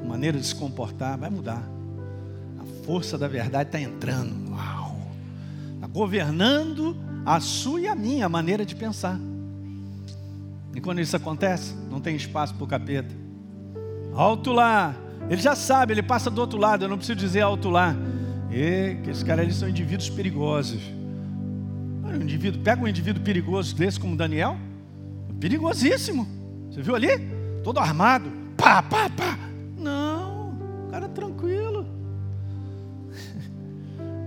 maneira 0.05 0.36
de 0.36 0.44
se 0.44 0.57
comportar, 0.57 1.16
vai 1.16 1.30
mudar. 1.30 1.62
A 2.59 2.84
força 2.84 3.16
da 3.16 3.28
verdade 3.28 3.68
está 3.68 3.80
entrando. 3.80 4.51
Uau! 4.51 4.96
Está 5.76 5.86
governando 5.86 7.09
a 7.25 7.41
sua 7.41 7.81
e 7.81 7.87
a 7.87 7.95
minha 7.95 8.29
maneira 8.29 8.64
de 8.64 8.75
pensar. 8.75 9.18
E 10.75 10.81
quando 10.81 11.01
isso 11.01 11.16
acontece, 11.16 11.75
não 11.91 12.01
tem 12.01 12.16
espaço 12.16 12.55
para 12.55 12.64
o 12.64 12.66
capeta. 12.66 13.14
Alto 14.14 14.53
lá. 14.53 14.95
Ele 15.29 15.41
já 15.41 15.55
sabe, 15.55 15.93
ele 15.93 16.03
passa 16.03 16.31
do 16.31 16.41
outro 16.41 16.59
lado, 16.59 16.85
eu 16.85 16.89
não 16.89 16.97
preciso 16.97 17.18
dizer 17.18 17.41
alto 17.41 17.68
lá. 17.68 17.95
E 18.51 18.97
que 19.03 19.11
esses 19.11 19.23
caras 19.23 19.45
eles 19.45 19.57
são 19.57 19.68
indivíduos 19.68 20.11
perigosos. 20.11 20.83
Um 22.05 22.23
indivíduo, 22.23 22.61
pega 22.62 22.83
um 22.83 22.89
indivíduo 22.89 23.23
perigoso 23.23 23.75
desse 23.77 23.99
como 24.01 24.16
Daniel, 24.16 24.57
perigosíssimo. 25.39 26.27
Você 26.71 26.83
viu 26.83 26.95
ali? 26.95 27.09
Todo 27.62 27.79
armado. 27.79 28.31
Pá, 28.57 28.83
pá, 28.83 29.09
pá. 29.09 29.39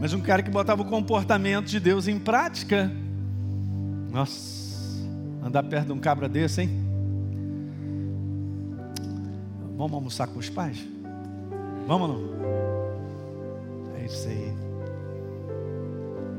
Mas 0.03 0.11
um 0.11 0.19
cara 0.19 0.43
que 0.43 0.51
botava 0.51 0.81
o 0.81 0.85
comportamento 0.85 1.67
de 1.67 1.79
Deus 1.79 2.09
em 2.09 2.19
prática. 2.19 2.91
Nossa, 4.11 4.99
andar 5.41 5.63
perto 5.63 5.85
de 5.85 5.93
um 5.93 5.97
cabra 5.97 6.27
desse, 6.27 6.61
hein? 6.61 6.69
Vamos 9.77 9.93
almoçar 9.93 10.27
com 10.27 10.39
os 10.39 10.49
pais? 10.49 10.85
Vamos 11.87 12.09
ou 12.09 12.17
não? 12.17 12.33
É 13.97 14.05
isso 14.05 14.27
aí. 14.27 14.53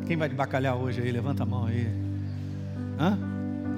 Quem 0.07 0.19
vai 0.19 0.29
de 0.29 0.35
bacalhau 0.35 0.81
hoje 0.81 1.01
aí? 1.01 1.11
Levanta 1.11 1.45
a 1.45 1.47
mão 1.47 1.65
aí. 1.65 1.89
Hã? 3.01 3.17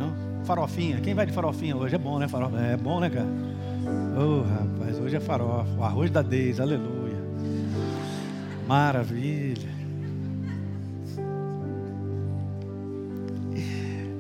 Não? 0.01 0.45
Farofinha. 0.45 1.01
Quem 1.01 1.15
vai 1.15 1.27
de 1.27 1.33
farofinha 1.33 1.77
hoje? 1.77 1.95
É 1.95 1.99
bom, 1.99 2.19
né? 2.19 2.27
Farofa? 2.27 2.59
É 2.59 2.77
bom, 2.77 2.99
né, 2.99 3.09
cara? 3.09 3.29
Oh, 4.19 4.43
rapaz, 4.43 4.99
hoje 4.99 5.15
é 5.15 5.21
farofa. 5.21 5.71
O 5.79 5.85
arroz 5.85 6.11
da 6.11 6.23
Deise, 6.23 6.61
aleluia. 6.61 7.15
Maravilha. 8.67 9.76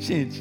Gente, 0.06 0.40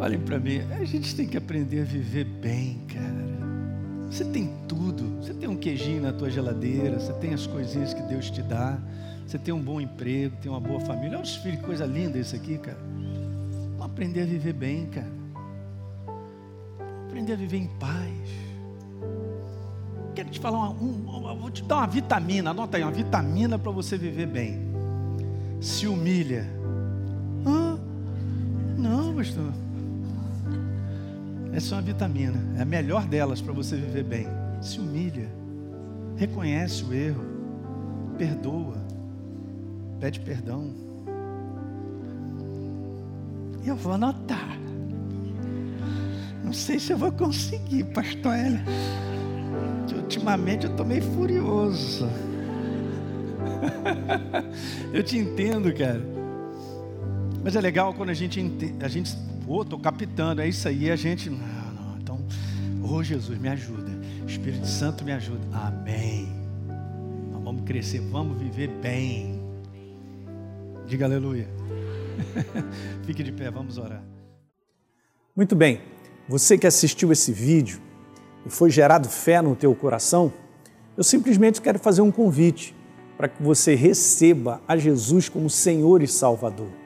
olhem 0.00 0.18
para 0.18 0.38
mim. 0.38 0.60
A 0.80 0.82
gente 0.82 1.14
tem 1.14 1.26
que 1.26 1.36
aprender 1.36 1.82
a 1.82 1.84
viver 1.84 2.24
bem, 2.24 2.80
cara. 2.88 4.06
Você 4.10 4.24
tem 4.24 4.50
tudo. 4.66 5.20
Você 5.20 5.34
tem 5.34 5.46
um 5.46 5.56
queijinho 5.56 6.00
na 6.00 6.14
tua 6.14 6.30
geladeira, 6.30 6.98
você 6.98 7.12
tem 7.12 7.34
as 7.34 7.46
coisinhas 7.46 7.92
que 7.92 8.00
Deus 8.04 8.30
te 8.30 8.40
dá. 8.40 8.78
Você 9.26 9.38
tem 9.38 9.52
um 9.52 9.60
bom 9.60 9.82
emprego, 9.82 10.34
tem 10.40 10.50
uma 10.50 10.60
boa 10.60 10.80
família. 10.80 11.18
Olha 11.18 11.24
os 11.24 11.36
filhos, 11.36 11.60
que 11.60 11.66
coisa 11.66 11.84
linda 11.84 12.16
isso 12.16 12.34
aqui, 12.34 12.56
cara. 12.56 12.78
Vamos 13.72 13.84
aprender 13.84 14.22
a 14.22 14.24
viver 14.24 14.54
bem, 14.54 14.86
cara. 14.86 15.12
Aprender 17.06 17.34
a 17.34 17.36
viver 17.36 17.58
em 17.58 17.68
paz. 17.78 18.30
Quero 20.14 20.30
te 20.30 20.40
falar, 20.40 20.56
uma, 20.56 20.70
um, 20.70 21.36
vou 21.38 21.50
te 21.50 21.62
dar 21.64 21.76
uma 21.76 21.86
vitamina, 21.86 22.48
anota 22.48 22.78
aí, 22.78 22.82
uma 22.82 22.92
vitamina 22.92 23.58
para 23.58 23.70
você 23.72 23.98
viver 23.98 24.26
bem. 24.26 24.58
Se 25.60 25.86
humilha. 25.86 26.55
Pastor. 29.16 29.50
Essa 31.54 31.74
é 31.74 31.78
uma 31.78 31.82
vitamina, 31.82 32.38
é 32.58 32.60
a 32.60 32.64
melhor 32.66 33.06
delas 33.06 33.40
para 33.40 33.50
você 33.50 33.74
viver 33.74 34.04
bem. 34.04 34.26
Se 34.60 34.78
humilha, 34.78 35.26
reconhece 36.18 36.84
o 36.84 36.92
erro, 36.92 37.24
perdoa, 38.18 38.76
pede 39.98 40.20
perdão. 40.20 40.70
Eu 43.64 43.74
vou 43.74 43.94
anotar. 43.94 44.58
Não 46.44 46.52
sei 46.52 46.78
se 46.78 46.92
eu 46.92 46.98
vou 46.98 47.10
conseguir, 47.10 47.84
pastor 47.84 48.34
Hélio. 48.34 48.60
Ultimamente 49.96 50.66
eu 50.66 50.70
estou 50.72 50.84
meio 50.84 51.02
furioso. 51.02 52.06
eu 54.92 55.02
te 55.02 55.16
entendo, 55.16 55.72
cara. 55.72 56.15
Mas 57.46 57.54
é 57.54 57.60
legal 57.60 57.94
quando 57.94 58.10
a 58.10 58.14
gente, 58.14 58.44
a 58.80 58.88
gente 58.88 59.16
Pô, 59.46 59.62
estou 59.62 59.78
captando, 59.78 60.42
é 60.42 60.48
isso 60.48 60.66
aí. 60.66 60.90
A 60.90 60.96
gente, 60.96 61.30
não, 61.30 61.38
não, 61.38 61.96
então, 61.96 62.26
oh 62.82 63.00
Jesus, 63.04 63.38
me 63.38 63.48
ajuda. 63.48 63.92
Espírito 64.26 64.66
Santo 64.66 65.04
me 65.04 65.12
ajuda. 65.12 65.46
Amém. 65.52 66.28
Nós 67.30 67.44
vamos 67.44 67.62
crescer, 67.62 68.00
vamos 68.00 68.36
viver 68.36 68.66
bem. 68.82 69.40
Diga 70.88 71.04
aleluia. 71.04 71.48
Fique 73.06 73.22
de 73.22 73.30
pé, 73.30 73.48
vamos 73.48 73.78
orar. 73.78 74.02
Muito 75.36 75.54
bem. 75.54 75.80
Você 76.28 76.58
que 76.58 76.66
assistiu 76.66 77.12
esse 77.12 77.30
vídeo 77.30 77.80
e 78.44 78.50
foi 78.50 78.68
gerado 78.68 79.08
fé 79.08 79.40
no 79.40 79.54
teu 79.54 79.72
coração, 79.72 80.32
eu 80.96 81.04
simplesmente 81.04 81.62
quero 81.62 81.78
fazer 81.78 82.02
um 82.02 82.10
convite 82.10 82.74
para 83.16 83.28
que 83.28 83.40
você 83.40 83.76
receba 83.76 84.60
a 84.66 84.76
Jesus 84.76 85.28
como 85.28 85.48
Senhor 85.48 86.02
e 86.02 86.08
Salvador. 86.08 86.85